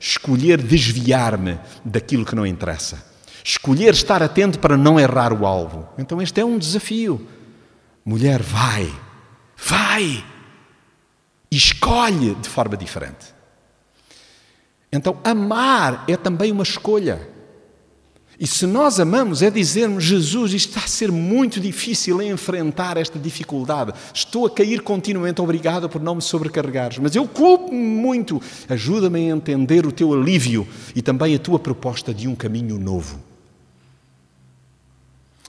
escolher 0.00 0.60
desviar-me 0.60 1.58
daquilo 1.84 2.24
que 2.24 2.34
não 2.34 2.44
interessa. 2.44 3.06
Escolher 3.44 3.94
estar 3.94 4.22
atento 4.22 4.58
para 4.58 4.76
não 4.76 4.98
errar 4.98 5.32
o 5.32 5.46
alvo. 5.46 5.88
Então, 5.96 6.20
este 6.20 6.40
é 6.40 6.44
um 6.44 6.58
desafio. 6.58 7.26
Mulher, 8.04 8.42
vai, 8.42 8.92
vai, 9.56 10.24
escolhe 11.50 12.34
de 12.34 12.48
forma 12.48 12.76
diferente. 12.76 13.39
Então, 14.92 15.18
amar 15.22 16.04
é 16.08 16.16
também 16.16 16.50
uma 16.50 16.64
escolha. 16.64 17.28
E 18.40 18.46
se 18.46 18.66
nós 18.66 18.98
amamos, 18.98 19.42
é 19.42 19.50
dizermos: 19.50 20.02
Jesus, 20.02 20.54
isto 20.54 20.70
está 20.70 20.80
a 20.80 20.88
ser 20.88 21.12
muito 21.12 21.60
difícil 21.60 22.22
enfrentar 22.22 22.96
esta 22.96 23.18
dificuldade. 23.18 23.92
Estou 24.14 24.46
a 24.46 24.50
cair 24.50 24.80
continuamente, 24.80 25.42
obrigado 25.42 25.90
por 25.90 26.00
não 26.00 26.14
me 26.14 26.22
sobrecarregares. 26.22 26.96
Mas 26.96 27.14
eu 27.14 27.28
culpo-me 27.28 27.76
muito. 27.76 28.40
Ajuda-me 28.66 29.18
a 29.18 29.34
entender 29.34 29.86
o 29.86 29.92
teu 29.92 30.14
alívio 30.14 30.66
e 30.96 31.02
também 31.02 31.34
a 31.34 31.38
tua 31.38 31.58
proposta 31.58 32.14
de 32.14 32.26
um 32.26 32.34
caminho 32.34 32.78
novo. 32.78 33.20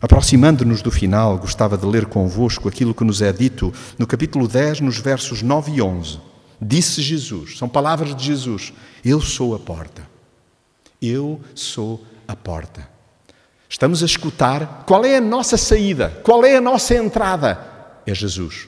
Aproximando-nos 0.01 0.81
do 0.81 0.91
final, 0.91 1.37
gostava 1.37 1.77
de 1.77 1.85
ler 1.85 2.07
convosco 2.07 2.67
aquilo 2.67 2.93
que 2.93 3.05
nos 3.05 3.21
é 3.21 3.31
dito 3.31 3.71
no 3.97 4.05
capítulo 4.05 4.47
10, 4.49 4.81
nos 4.81 4.97
versos 4.97 5.41
9 5.41 5.71
e 5.71 5.81
11. 5.81 6.30
Disse 6.61 7.01
Jesus, 7.01 7.57
são 7.57 7.67
palavras 7.67 8.15
de 8.15 8.23
Jesus: 8.23 8.71
Eu 9.03 9.19
sou 9.19 9.55
a 9.55 9.59
porta. 9.59 10.07
Eu 11.01 11.41
sou 11.55 12.03
a 12.27 12.35
porta. 12.35 12.87
Estamos 13.67 14.03
a 14.03 14.05
escutar 14.05 14.83
qual 14.85 15.03
é 15.03 15.17
a 15.17 15.21
nossa 15.21 15.57
saída, 15.57 16.21
qual 16.23 16.45
é 16.45 16.57
a 16.57 16.61
nossa 16.61 16.93
entrada. 16.93 17.57
É 18.05 18.13
Jesus. 18.13 18.67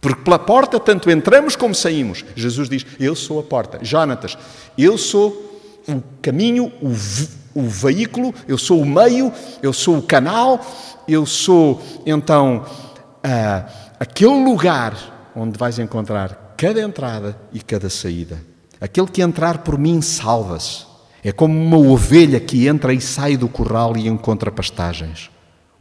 Porque 0.00 0.22
pela 0.22 0.38
porta 0.38 0.80
tanto 0.80 1.10
entramos 1.10 1.54
como 1.54 1.74
saímos. 1.74 2.24
Jesus 2.34 2.66
diz: 2.66 2.86
Eu 2.98 3.14
sou 3.14 3.38
a 3.38 3.42
porta. 3.42 3.78
Jonatas, 3.82 4.38
eu 4.78 4.96
sou 4.96 5.82
o 5.86 6.02
caminho, 6.22 6.72
o, 6.80 7.60
o 7.60 7.68
veículo, 7.68 8.34
eu 8.46 8.56
sou 8.56 8.80
o 8.80 8.86
meio, 8.86 9.30
eu 9.62 9.74
sou 9.74 9.98
o 9.98 10.02
canal, 10.02 10.64
eu 11.06 11.26
sou 11.26 11.82
então 12.06 12.64
uh, 12.64 13.70
aquele 14.00 14.44
lugar 14.44 15.30
onde 15.36 15.58
vais 15.58 15.78
encontrar 15.78 16.47
cada 16.58 16.82
entrada 16.82 17.40
e 17.52 17.60
cada 17.60 17.88
saída. 17.88 18.42
Aquele 18.80 19.06
que 19.06 19.22
entrar 19.22 19.58
por 19.58 19.78
mim 19.78 20.02
salva-se. 20.02 20.84
É 21.22 21.30
como 21.30 21.56
uma 21.56 21.78
ovelha 21.78 22.40
que 22.40 22.66
entra 22.66 22.92
e 22.92 23.00
sai 23.00 23.36
do 23.36 23.48
curral 23.48 23.96
e 23.96 24.08
encontra 24.08 24.50
pastagens. 24.50 25.30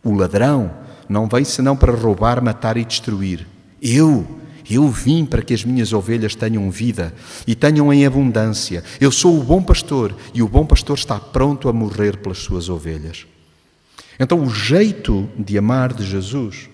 O 0.03 0.13
ladrão 0.13 0.71
não 1.09 1.27
vem 1.27 1.43
senão 1.43 1.75
para 1.75 1.91
roubar, 1.91 2.43
matar 2.43 2.77
e 2.77 2.85
destruir. 2.85 3.47
Eu, 3.81 4.39
eu 4.69 4.87
vim 4.87 5.25
para 5.25 5.41
que 5.41 5.53
as 5.53 5.65
minhas 5.65 5.93
ovelhas 5.93 6.35
tenham 6.35 6.69
vida 6.69 7.11
e 7.47 7.55
tenham 7.55 7.91
em 7.91 8.05
abundância. 8.05 8.83
Eu 9.01 9.11
sou 9.11 9.39
o 9.39 9.43
bom 9.43 9.63
pastor 9.63 10.15
e 10.31 10.43
o 10.43 10.47
bom 10.47 10.65
pastor 10.65 10.95
está 10.97 11.19
pronto 11.19 11.67
a 11.69 11.73
morrer 11.73 12.17
pelas 12.17 12.37
suas 12.37 12.69
ovelhas. 12.69 13.25
Então, 14.19 14.43
o 14.43 14.49
jeito 14.49 15.27
de 15.37 15.57
amar 15.57 15.91
de 15.91 16.05
Jesus. 16.05 16.69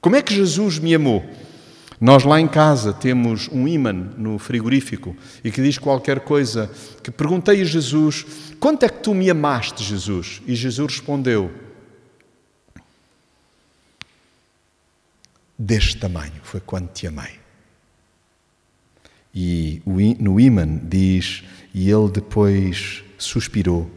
Como 0.00 0.14
é 0.14 0.22
que 0.22 0.34
Jesus 0.34 0.78
me 0.78 0.94
amou? 0.94 1.24
Nós 2.04 2.22
lá 2.22 2.38
em 2.38 2.46
casa 2.46 2.92
temos 2.92 3.48
um 3.48 3.66
imã 3.66 3.90
no 3.90 4.38
frigorífico 4.38 5.16
e 5.42 5.50
que 5.50 5.62
diz 5.62 5.78
qualquer 5.78 6.20
coisa 6.20 6.70
que 7.02 7.10
perguntei 7.10 7.62
a 7.62 7.64
Jesus: 7.64 8.26
Quanto 8.60 8.82
é 8.82 8.90
que 8.90 9.02
tu 9.02 9.14
me 9.14 9.30
amaste, 9.30 9.82
Jesus? 9.82 10.42
E 10.46 10.54
Jesus 10.54 10.96
respondeu: 10.96 11.50
Deste 15.58 15.96
tamanho 15.96 16.42
foi 16.42 16.60
quando 16.60 16.92
te 16.92 17.06
amei. 17.06 17.40
E 19.34 19.80
no 20.20 20.38
imã 20.38 20.66
diz: 20.82 21.42
E 21.72 21.90
ele 21.90 22.10
depois 22.10 23.02
suspirou, 23.16 23.90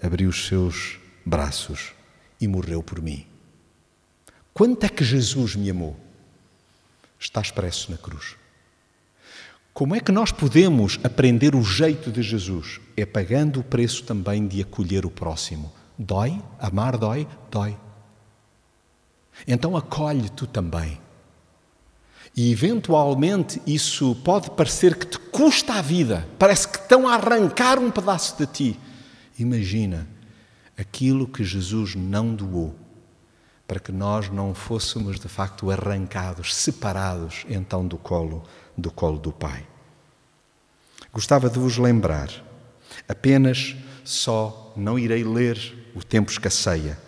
abriu 0.00 0.28
os 0.28 0.46
seus 0.46 1.00
braços 1.26 1.92
e 2.40 2.46
morreu 2.46 2.84
por 2.84 3.02
mim. 3.02 3.26
Quanto 4.54 4.84
é 4.86 4.88
que 4.88 5.02
Jesus 5.02 5.56
me 5.56 5.68
amou? 5.68 6.07
Está 7.18 7.40
expresso 7.40 7.90
na 7.90 7.98
cruz. 7.98 8.36
Como 9.72 9.94
é 9.94 10.00
que 10.00 10.10
nós 10.10 10.32
podemos 10.32 10.98
aprender 11.04 11.54
o 11.54 11.62
jeito 11.62 12.10
de 12.10 12.22
Jesus? 12.22 12.80
É 12.96 13.06
pagando 13.06 13.60
o 13.60 13.64
preço 13.64 14.02
também 14.04 14.46
de 14.46 14.60
acolher 14.60 15.06
o 15.06 15.10
próximo. 15.10 15.72
Dói? 15.96 16.42
Amar 16.58 16.96
dói? 16.96 17.28
Dói. 17.50 17.76
Então 19.46 19.76
acolhe 19.76 20.28
tu 20.30 20.46
também. 20.46 21.00
E 22.36 22.50
eventualmente 22.52 23.60
isso 23.66 24.14
pode 24.16 24.50
parecer 24.50 24.96
que 24.96 25.06
te 25.06 25.18
custa 25.18 25.74
a 25.74 25.82
vida, 25.82 26.28
parece 26.38 26.68
que 26.68 26.78
estão 26.78 27.08
a 27.08 27.14
arrancar 27.14 27.78
um 27.78 27.90
pedaço 27.90 28.36
de 28.36 28.46
ti. 28.46 28.80
Imagina 29.38 30.08
aquilo 30.76 31.26
que 31.26 31.42
Jesus 31.44 31.94
não 31.94 32.34
doou 32.34 32.74
para 33.68 33.78
que 33.78 33.92
nós 33.92 34.30
não 34.30 34.54
fôssemos 34.54 35.20
de 35.20 35.28
facto 35.28 35.70
arrancados, 35.70 36.56
separados 36.56 37.44
então 37.50 37.86
do 37.86 37.98
colo 37.98 38.42
do 38.76 38.90
colo 38.90 39.18
do 39.18 39.30
Pai. 39.30 39.66
Gostava 41.12 41.50
de 41.50 41.58
vos 41.58 41.76
lembrar, 41.76 42.30
apenas 43.06 43.76
só 44.02 44.72
não 44.74 44.98
irei 44.98 45.22
ler, 45.22 45.90
o 45.94 46.02
tempo 46.02 46.30
escasseia, 46.30 46.98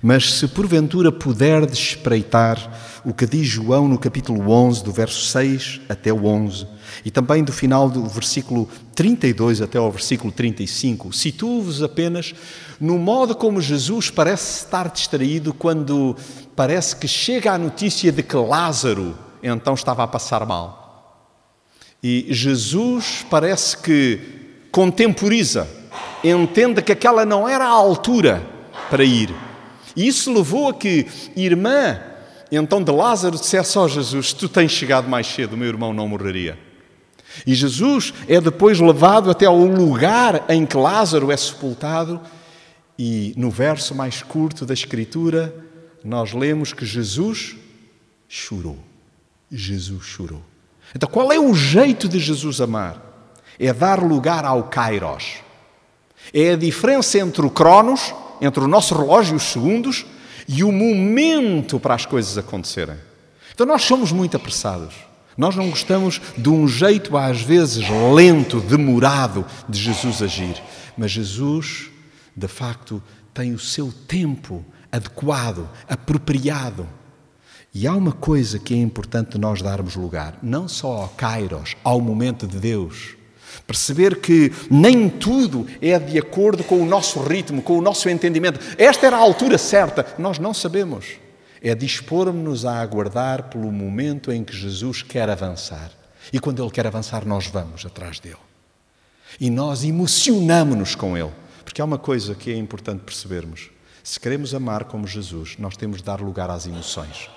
mas 0.00 0.34
se 0.34 0.48
porventura 0.48 1.10
puderdes 1.10 1.78
espreitar 1.78 3.02
o 3.04 3.12
que 3.12 3.26
diz 3.26 3.46
João 3.46 3.88
no 3.88 3.98
capítulo 3.98 4.50
11, 4.50 4.84
do 4.84 4.92
verso 4.92 5.26
6 5.26 5.82
até 5.88 6.12
o 6.12 6.24
11, 6.24 6.66
e 7.04 7.10
também 7.10 7.44
do 7.44 7.52
final 7.52 7.90
do 7.90 8.06
versículo 8.06 8.68
32 8.94 9.60
até 9.60 9.78
ao 9.78 9.90
versículo 9.90 10.32
35, 10.32 11.12
situo-vos 11.12 11.82
apenas 11.82 12.34
no 12.80 12.98
modo 12.98 13.34
como 13.34 13.60
Jesus 13.60 14.10
parece 14.10 14.64
estar 14.64 14.90
distraído 14.90 15.54
quando 15.54 16.16
parece 16.54 16.96
que 16.96 17.08
chega 17.08 17.52
a 17.52 17.58
notícia 17.58 18.12
de 18.12 18.22
que 18.22 18.36
Lázaro 18.36 19.16
então 19.42 19.74
estava 19.74 20.02
a 20.02 20.06
passar 20.06 20.44
mal. 20.46 20.86
E 22.02 22.26
Jesus 22.30 23.24
parece 23.28 23.76
que 23.78 24.20
contemporiza, 24.70 25.66
entende 26.22 26.82
que 26.82 26.92
aquela 26.92 27.24
não 27.24 27.48
era 27.48 27.64
a 27.64 27.70
altura 27.70 28.42
para 28.90 29.04
ir. 29.04 29.34
E 29.94 30.06
isso 30.06 30.32
levou 30.32 30.68
a 30.68 30.74
que 30.74 31.06
irmã, 31.34 31.98
então 32.52 32.82
de 32.82 32.92
Lázaro, 32.92 33.36
dissesse: 33.36 33.78
Ó 33.78 33.84
oh, 33.84 33.88
Jesus, 33.88 34.32
tu 34.32 34.48
tens 34.48 34.70
chegado 34.70 35.08
mais 35.08 35.26
cedo, 35.26 35.56
meu 35.56 35.68
irmão 35.68 35.94
não 35.94 36.06
morreria. 36.06 36.58
E 37.46 37.54
Jesus 37.54 38.14
é 38.28 38.40
depois 38.40 38.78
levado 38.78 39.30
até 39.30 39.46
ao 39.46 39.58
lugar 39.58 40.44
em 40.48 40.64
que 40.64 40.76
Lázaro 40.76 41.30
é 41.30 41.36
sepultado, 41.36 42.20
e 42.98 43.34
no 43.36 43.50
verso 43.50 43.94
mais 43.94 44.22
curto 44.22 44.64
da 44.64 44.74
Escritura, 44.74 45.54
nós 46.02 46.32
lemos 46.32 46.72
que 46.72 46.86
Jesus 46.86 47.56
chorou. 48.28 48.78
Jesus 49.50 50.04
chorou. 50.04 50.42
Então, 50.94 51.08
qual 51.08 51.32
é 51.32 51.38
o 51.38 51.54
jeito 51.54 52.08
de 52.08 52.18
Jesus 52.18 52.60
amar? 52.60 53.02
É 53.58 53.72
dar 53.72 54.02
lugar 54.02 54.44
ao 54.44 54.64
Kairos. 54.64 55.36
É 56.32 56.52
a 56.52 56.56
diferença 56.56 57.18
entre 57.18 57.44
o 57.44 57.50
Cronos, 57.50 58.14
entre 58.40 58.62
o 58.62 58.68
nosso 58.68 58.94
relógio, 58.94 59.36
os 59.36 59.44
segundos, 59.44 60.06
e 60.48 60.62
o 60.62 60.70
momento 60.70 61.80
para 61.80 61.94
as 61.94 62.06
coisas 62.06 62.38
acontecerem. 62.38 62.96
Então, 63.54 63.66
nós 63.66 63.82
somos 63.82 64.12
muito 64.12 64.36
apressados. 64.36 64.94
Nós 65.36 65.54
não 65.54 65.68
gostamos 65.68 66.20
de 66.36 66.48
um 66.48 66.66
jeito, 66.66 67.16
às 67.16 67.42
vezes, 67.42 67.84
lento, 68.14 68.60
demorado 68.60 69.44
de 69.68 69.78
Jesus 69.78 70.22
agir. 70.22 70.62
Mas 70.96 71.10
Jesus, 71.10 71.90
de 72.36 72.48
facto, 72.48 73.02
tem 73.32 73.52
o 73.52 73.58
seu 73.58 73.92
tempo 74.06 74.64
adequado, 74.90 75.68
apropriado. 75.88 76.88
E 77.74 77.86
há 77.86 77.94
uma 77.94 78.12
coisa 78.12 78.58
que 78.58 78.74
é 78.74 78.76
importante 78.76 79.38
nós 79.38 79.62
darmos 79.62 79.96
lugar, 79.96 80.38
não 80.42 80.66
só 80.68 81.02
ao 81.02 81.08
Kairos, 81.10 81.76
ao 81.84 82.00
momento 82.00 82.46
de 82.46 82.58
Deus. 82.58 83.16
Perceber 83.66 84.20
que 84.20 84.52
nem 84.70 85.08
tudo 85.08 85.66
é 85.80 85.98
de 85.98 86.18
acordo 86.18 86.64
com 86.64 86.80
o 86.80 86.86
nosso 86.86 87.20
ritmo, 87.20 87.62
com 87.62 87.78
o 87.78 87.82
nosso 87.82 88.08
entendimento. 88.08 88.60
Esta 88.78 89.06
era 89.06 89.16
a 89.16 89.20
altura 89.20 89.58
certa, 89.58 90.06
nós 90.18 90.38
não 90.38 90.54
sabemos 90.54 91.26
é 91.62 91.74
dispormos-nos 91.74 92.64
a 92.64 92.80
aguardar 92.80 93.44
pelo 93.44 93.72
momento 93.72 94.30
em 94.30 94.44
que 94.44 94.56
Jesus 94.56 95.02
quer 95.02 95.28
avançar. 95.28 95.90
E 96.32 96.38
quando 96.38 96.62
Ele 96.62 96.70
quer 96.70 96.86
avançar, 96.86 97.24
nós 97.24 97.46
vamos 97.46 97.84
atrás 97.84 98.20
dele. 98.20 98.36
E 99.40 99.50
nós 99.50 99.84
emocionamos-nos 99.84 100.94
com 100.94 101.16
Ele. 101.16 101.32
Porque 101.76 101.82
há 101.82 101.84
uma 101.84 101.98
coisa 101.98 102.34
que 102.34 102.50
é 102.50 102.56
importante 102.56 103.02
percebermos: 103.02 103.68
se 104.02 104.18
queremos 104.18 104.54
amar 104.54 104.84
como 104.84 105.06
Jesus, 105.06 105.58
nós 105.58 105.76
temos 105.76 105.98
de 105.98 106.04
dar 106.04 106.22
lugar 106.22 106.48
às 106.48 106.66
emoções. 106.66 107.28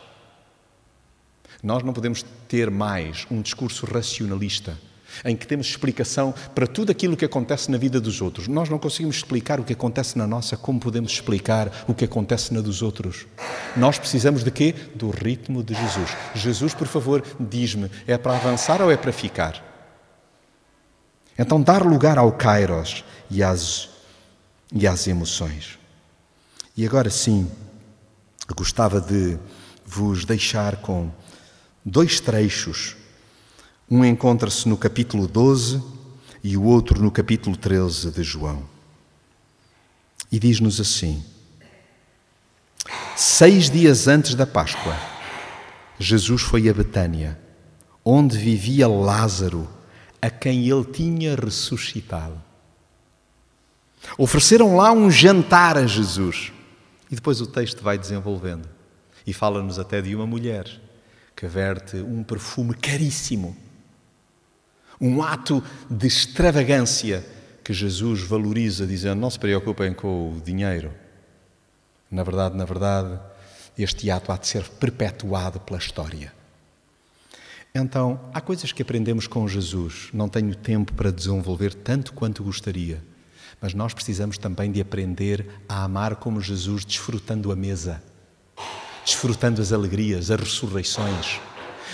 Nós 1.62 1.84
não 1.84 1.92
podemos 1.92 2.24
ter 2.48 2.72
mais 2.72 3.28
um 3.30 3.42
discurso 3.42 3.86
racionalista 3.86 4.78
em 5.26 5.36
que 5.36 5.46
temos 5.46 5.68
explicação 5.68 6.34
para 6.56 6.66
tudo 6.66 6.90
aquilo 6.90 7.18
que 7.18 7.26
acontece 7.26 7.70
na 7.70 7.78
vida 7.78 8.00
dos 8.00 8.22
outros. 8.22 8.48
Nós 8.48 8.70
não 8.70 8.80
conseguimos 8.80 9.18
explicar 9.18 9.60
o 9.60 9.66
que 9.66 9.74
acontece 9.74 10.18
na 10.18 10.26
nossa, 10.26 10.56
como 10.56 10.80
podemos 10.80 11.12
explicar 11.12 11.84
o 11.86 11.94
que 11.94 12.06
acontece 12.06 12.54
na 12.54 12.62
dos 12.62 12.82
outros? 12.82 13.28
Nós 13.76 14.00
precisamos 14.00 14.42
de 14.42 14.52
quê? 14.52 14.74
Do 14.96 15.10
ritmo 15.10 15.62
de 15.62 15.74
Jesus. 15.74 16.16
Jesus, 16.34 16.74
por 16.74 16.88
favor, 16.88 17.22
diz-me, 17.38 17.92
é 18.08 18.18
para 18.18 18.38
avançar 18.38 18.82
ou 18.82 18.90
é 18.90 18.96
para 18.96 19.12
ficar? 19.12 19.62
Então, 21.38 21.62
dar 21.62 21.86
lugar 21.86 22.18
ao 22.18 22.32
kairos 22.32 23.04
e 23.30 23.44
às, 23.44 23.99
e 24.74 24.88
às 24.88 25.08
emoções. 25.08 25.78
E 26.76 26.86
agora 26.86 27.10
sim, 27.10 27.50
gostava 28.56 29.02
de 29.02 29.38
vos 29.86 30.26
deixar 30.26 30.78
com 30.78 31.12
dois 31.84 32.20
trechos 32.20 32.96
um 33.90 34.06
encontra-se 34.06 34.70
no 34.70 34.78
capítulo 34.78 35.28
12 35.28 35.82
e 36.44 36.56
o 36.56 36.64
outro 36.64 37.02
no 37.02 37.10
capítulo 37.10 37.58
13 37.58 38.12
de 38.12 38.22
João. 38.22 38.64
E 40.32 40.38
diz-nos 40.38 40.80
assim: 40.80 41.24
Seis 43.16 43.70
dias 43.70 44.08
antes 44.08 44.36
da 44.36 44.46
Páscoa, 44.46 44.96
Jesus 45.98 46.44
foi 46.44 46.70
a 46.70 46.74
Betânia, 46.74 47.40
onde 48.06 48.38
vivia 48.38 48.88
Lázaro, 48.88 49.68
a 50.22 50.30
quem 50.30 50.70
ele 50.70 50.86
tinha 50.86 51.36
ressuscitado. 51.36 52.49
Ofereceram 54.18 54.76
lá 54.76 54.92
um 54.92 55.10
jantar 55.10 55.78
a 55.78 55.86
Jesus. 55.86 56.52
E 57.12 57.16
depois 57.16 57.42
o 57.42 57.48
texto 57.48 57.84
vai 57.84 57.98
desenvolvendo. 57.98 58.68
E 59.26 59.34
fala-nos 59.34 59.80
até 59.80 60.02
de 60.02 60.16
uma 60.16 60.26
mulher 60.26 60.66
que 61.36 61.48
verte 61.48 61.98
um 61.98 62.24
perfume 62.24 62.74
caríssimo 62.74 63.56
um 65.00 65.24
ato 65.24 65.64
de 65.90 66.08
extravagância 66.08 67.26
que 67.64 67.74
Jesus 67.74 68.22
valoriza, 68.22 68.86
dizendo: 68.86 69.22
não 69.22 69.30
se 69.30 69.40
preocupem 69.40 69.94
com 69.94 70.34
o 70.34 70.42
dinheiro. 70.42 70.92
Na 72.12 72.24
verdade, 72.24 72.58
na 72.58 72.66
verdade, 72.66 73.20
este 73.78 74.10
ato 74.12 74.32
há 74.32 74.38
de 74.38 74.48
ser 74.48 74.64
perpetuado 74.64 75.60
pela 75.60 75.80
história. 75.80 76.34
Então, 77.74 78.20
há 78.34 78.42
coisas 78.42 78.72
que 78.72 78.82
aprendemos 78.82 79.28
com 79.28 79.48
Jesus. 79.48 80.10
Não 80.12 80.28
tenho 80.28 80.56
tempo 80.56 80.94
para 80.94 81.12
desenvolver 81.12 81.74
tanto 81.74 82.14
quanto 82.14 82.44
gostaria, 82.44 83.02
mas 83.62 83.74
nós 83.74 83.94
precisamos 83.94 84.38
também 84.38 84.72
de 84.72 84.80
aprender 84.80 85.46
a 85.68 85.84
amar 85.84 86.16
como 86.16 86.40
Jesus, 86.42 86.86
desfrutando 86.86 87.52
a 87.52 87.56
mesa, 87.56 88.02
desfrutando 89.04 89.62
as 89.62 89.74
alegrias, 89.74 90.32
as 90.32 90.40
ressurreições, 90.40 91.40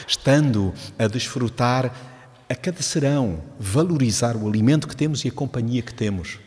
estando 0.07 0.73
a 0.97 1.07
desfrutar 1.07 1.91
a 2.47 2.53
cada 2.53 2.81
serão, 2.81 3.41
valorizar 3.59 4.35
o 4.35 4.47
alimento 4.47 4.87
que 4.87 4.95
temos 4.95 5.25
e 5.25 5.29
a 5.29 5.31
companhia 5.31 5.81
que 5.81 5.93
temos. 5.93 6.39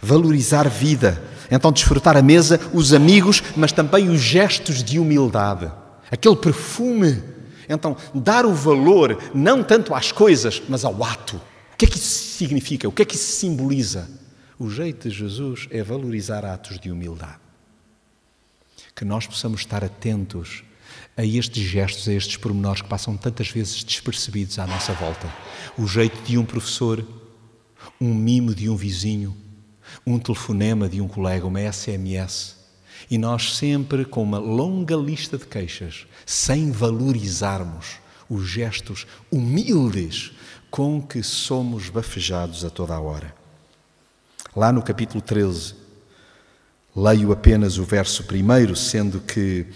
Valorizar 0.00 0.68
vida. 0.68 1.22
Então, 1.50 1.70
desfrutar 1.70 2.16
a 2.16 2.22
mesa, 2.22 2.60
os 2.72 2.92
amigos, 2.92 3.42
mas 3.56 3.72
também 3.72 4.08
os 4.08 4.20
gestos 4.20 4.82
de 4.82 4.98
humildade. 4.98 5.70
Aquele 6.10 6.36
perfume. 6.36 7.22
Então, 7.68 7.96
dar 8.12 8.44
o 8.44 8.54
valor 8.54 9.18
não 9.32 9.62
tanto 9.62 9.94
às 9.94 10.10
coisas, 10.10 10.60
mas 10.68 10.84
ao 10.84 11.04
ato. 11.04 11.36
O 11.36 11.76
que 11.76 11.84
é 11.84 11.88
que 11.88 11.98
isso 11.98 12.36
significa? 12.36 12.88
O 12.88 12.92
que 12.92 13.02
é 13.02 13.04
que 13.04 13.14
isso 13.14 13.32
simboliza? 13.32 14.19
O 14.60 14.68
jeito 14.68 15.08
de 15.08 15.16
Jesus 15.16 15.66
é 15.70 15.82
valorizar 15.82 16.44
atos 16.44 16.78
de 16.78 16.90
humildade. 16.90 17.40
Que 18.94 19.06
nós 19.06 19.26
possamos 19.26 19.62
estar 19.62 19.82
atentos 19.82 20.62
a 21.16 21.24
estes 21.24 21.62
gestos, 21.62 22.06
a 22.06 22.12
estes 22.12 22.36
pormenores 22.36 22.82
que 22.82 22.88
passam 22.88 23.16
tantas 23.16 23.48
vezes 23.48 23.82
despercebidos 23.82 24.58
à 24.58 24.66
nossa 24.66 24.92
volta. 24.92 25.32
O 25.78 25.86
jeito 25.86 26.20
de 26.24 26.36
um 26.36 26.44
professor, 26.44 27.02
um 27.98 28.12
mimo 28.12 28.54
de 28.54 28.68
um 28.68 28.76
vizinho, 28.76 29.34
um 30.06 30.18
telefonema 30.18 30.90
de 30.90 31.00
um 31.00 31.08
colega, 31.08 31.46
uma 31.46 31.72
SMS. 31.72 32.56
E 33.10 33.16
nós 33.16 33.56
sempre 33.56 34.04
com 34.04 34.22
uma 34.22 34.38
longa 34.38 34.94
lista 34.94 35.38
de 35.38 35.46
queixas, 35.46 36.06
sem 36.26 36.70
valorizarmos 36.70 37.96
os 38.28 38.46
gestos 38.46 39.06
humildes 39.32 40.32
com 40.70 41.00
que 41.00 41.22
somos 41.22 41.88
bafejados 41.88 42.62
a 42.62 42.68
toda 42.68 42.94
a 42.94 43.00
hora. 43.00 43.39
Lá 44.54 44.72
no 44.72 44.82
capítulo 44.82 45.22
13, 45.22 45.74
leio 46.96 47.30
apenas 47.30 47.78
o 47.78 47.84
verso 47.84 48.24
primeiro, 48.24 48.74
sendo 48.74 49.20
que 49.20 49.66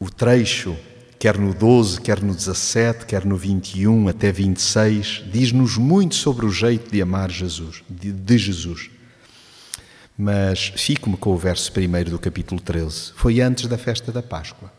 o 0.00 0.10
trecho, 0.10 0.76
quer 1.18 1.36
no 1.36 1.52
12, 1.52 2.00
quer 2.00 2.22
no 2.22 2.34
17, 2.34 3.04
quer 3.04 3.24
no 3.26 3.36
21 3.36 4.08
até 4.08 4.32
26, 4.32 5.24
diz-nos 5.30 5.76
muito 5.76 6.14
sobre 6.14 6.46
o 6.46 6.50
jeito 6.50 6.90
de 6.90 7.02
amar 7.02 7.30
Jesus, 7.30 7.82
de, 7.88 8.10
de 8.12 8.38
Jesus. 8.38 8.90
Mas 10.16 10.72
fico-me 10.76 11.16
com 11.16 11.34
o 11.34 11.36
verso 11.36 11.70
primeiro 11.70 12.10
do 12.10 12.18
capítulo 12.18 12.60
13. 12.60 13.12
Foi 13.14 13.40
antes 13.40 13.66
da 13.66 13.76
festa 13.76 14.10
da 14.10 14.22
Páscoa. 14.22 14.72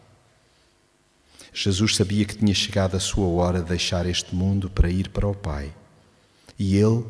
Jesus 1.54 1.96
sabia 1.96 2.26
que 2.26 2.36
tinha 2.36 2.54
chegado 2.54 2.96
a 2.96 3.00
sua 3.00 3.28
hora 3.28 3.62
de 3.62 3.70
deixar 3.70 4.06
este 4.06 4.36
mundo 4.36 4.70
para 4.70 4.90
ir 4.90 5.10
para 5.10 5.28
o 5.28 5.36
Pai. 5.36 5.72
E 6.58 6.76
ele, 6.76 7.06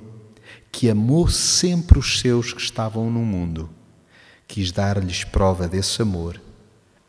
que 0.71 0.89
amou 0.89 1.27
sempre 1.27 1.99
os 1.99 2.19
seus 2.19 2.53
que 2.53 2.61
estavam 2.61 3.09
no 3.09 3.19
mundo, 3.19 3.69
quis 4.47 4.71
dar-lhes 4.71 5.23
prova 5.23 5.67
desse 5.67 6.01
amor 6.01 6.41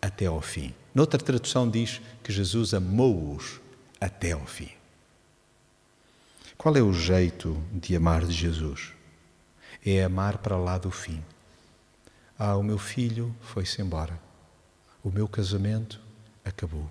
até 0.01 0.27
ao 0.27 0.41
fim. 0.41 0.75
Noutra 0.95 1.21
tradução 1.21 1.69
diz 1.69 2.01
que 2.23 2.33
Jesus 2.33 2.75
amou-os 2.75 3.61
até 4.01 4.33
ao 4.33 4.45
fim. 4.47 4.71
Qual 6.57 6.77
é 6.77 6.83
o 6.83 6.93
jeito 6.93 7.57
de 7.73 7.97
amar 7.97 8.25
de 8.25 8.33
Jesus? 8.33 8.93
É 9.85 10.05
amar 10.05 10.39
para 10.39 10.57
lá 10.57 10.77
do 10.77 10.91
fim. 10.91 11.23
Ah, 12.39 12.57
o 12.57 12.63
meu 12.63 12.79
filho 12.79 13.35
foi-se 13.41 13.81
embora. 13.81 14.21
O 15.03 15.11
meu 15.11 15.27
casamento 15.27 16.01
acabou. 16.45 16.91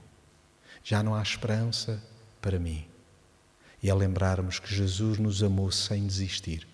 Já 0.83 1.03
não 1.03 1.13
há 1.13 1.21
esperança 1.21 2.01
para 2.41 2.57
mim. 2.57 2.88
E 3.81 3.89
é 3.89 3.93
lembrarmos 3.93 4.59
que 4.59 4.73
Jesus 4.73 5.17
nos 5.17 5.41
amou 5.41 5.71
sem 5.71 6.05
desistir. 6.05 6.67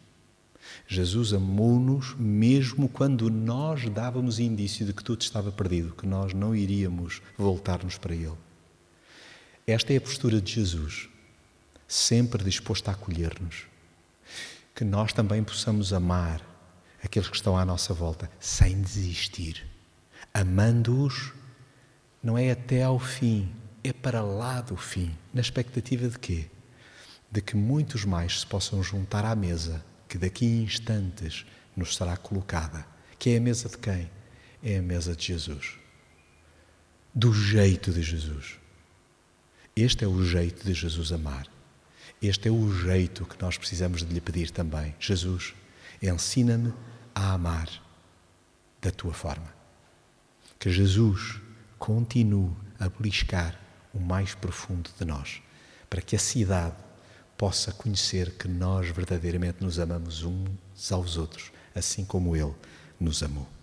Jesus 0.88 1.34
amou-nos 1.34 2.16
mesmo 2.16 2.90
quando 2.90 3.30
nós 3.30 3.88
dávamos 3.90 4.40
indício 4.40 4.86
de 4.86 4.94
que 4.94 5.04
tudo 5.04 5.22
estava 5.22 5.52
perdido, 5.52 5.96
que 5.96 6.08
nós 6.08 6.34
não 6.34 6.56
iríamos 6.56 7.22
voltar-nos 7.38 7.98
para 7.98 8.16
Ele. 8.16 8.34
Esta 9.68 9.94
é 9.94 9.98
a 9.98 10.02
postura 10.02 10.40
de 10.40 10.54
Jesus, 10.54 11.10
sempre 11.88 12.44
disposto 12.44 12.88
a 12.90 12.92
acolher-nos. 12.92 13.64
Que 14.76 14.84
nós 14.84 15.14
também 15.14 15.44
possamos 15.44 15.94
amar 15.94 16.42
aqueles 17.04 17.30
que 17.30 17.36
estão 17.36 17.58
à 17.58 17.64
nossa 17.64 17.94
volta, 17.94 18.30
sem 18.40 18.82
desistir. 18.82 19.66
Amando-os, 20.34 21.32
não 22.22 22.38
é 22.38 22.52
até 22.52 22.84
ao 22.84 23.00
fim, 23.00 23.52
é 23.84 23.94
para 23.94 24.22
lá 24.22 24.62
do 24.62 24.76
fim. 24.76 25.16
Na 25.34 25.42
expectativa 25.42 26.10
de 26.10 26.20
quê? 26.20 26.48
De 27.32 27.42
que 27.42 27.56
muitos 27.56 28.06
mais 28.06 28.42
se 28.42 28.48
possam 28.48 28.82
juntar 28.82 29.26
à 29.26 29.36
mesa 29.36 29.84
que 30.08 30.18
daqui 30.18 30.46
a 30.46 30.64
instantes 30.64 31.46
nos 31.76 31.96
será 31.96 32.16
colocada. 32.16 32.86
Que 33.20 33.32
é 33.32 33.38
a 33.38 33.42
mesa 33.42 33.70
de 33.70 33.78
quem? 33.78 34.10
É 34.64 34.78
a 34.78 34.82
mesa 34.82 35.16
de 35.16 35.26
Jesus. 35.26 35.78
Do 37.14 37.34
jeito 37.34 37.92
de 37.92 38.02
Jesus. 38.02 38.60
Este 39.76 40.06
é 40.06 40.08
o 40.08 40.24
jeito 40.24 40.66
de 40.66 40.74
Jesus 40.74 41.12
amar. 41.12 41.48
Este 42.22 42.48
é 42.48 42.52
o 42.52 42.74
jeito 42.74 43.26
que 43.26 43.42
nós 43.42 43.58
precisamos 43.58 44.04
de 44.04 44.14
lhe 44.14 44.22
pedir 44.22 44.52
também. 44.52 44.96
Jesus, 45.00 45.54
ensina-me 46.02 46.74
a 47.14 47.34
amar 47.34 47.70
da 48.82 48.92
tua 48.92 49.14
forma. 49.14 49.54
Que 50.58 50.72
Jesus 50.72 51.42
continue 51.78 52.56
a 52.80 52.88
beliscar 52.88 53.60
o 53.94 54.00
mais 54.00 54.34
profundo 54.34 54.90
de 54.98 55.06
nós, 55.06 55.42
para 55.90 56.02
que 56.02 56.16
a 56.16 56.20
cidade 56.20 56.76
possa 57.38 57.72
conhecer 57.72 58.32
que 58.32 58.48
nós 58.48 58.90
verdadeiramente 58.90 59.64
nos 59.64 59.80
amamos 59.80 60.24
uns 60.24 60.92
aos 60.92 61.18
outros, 61.18 61.52
assim 61.74 62.06
como 62.06 62.36
Ele 62.36 62.54
nos 63.00 63.22
amou. 63.24 63.55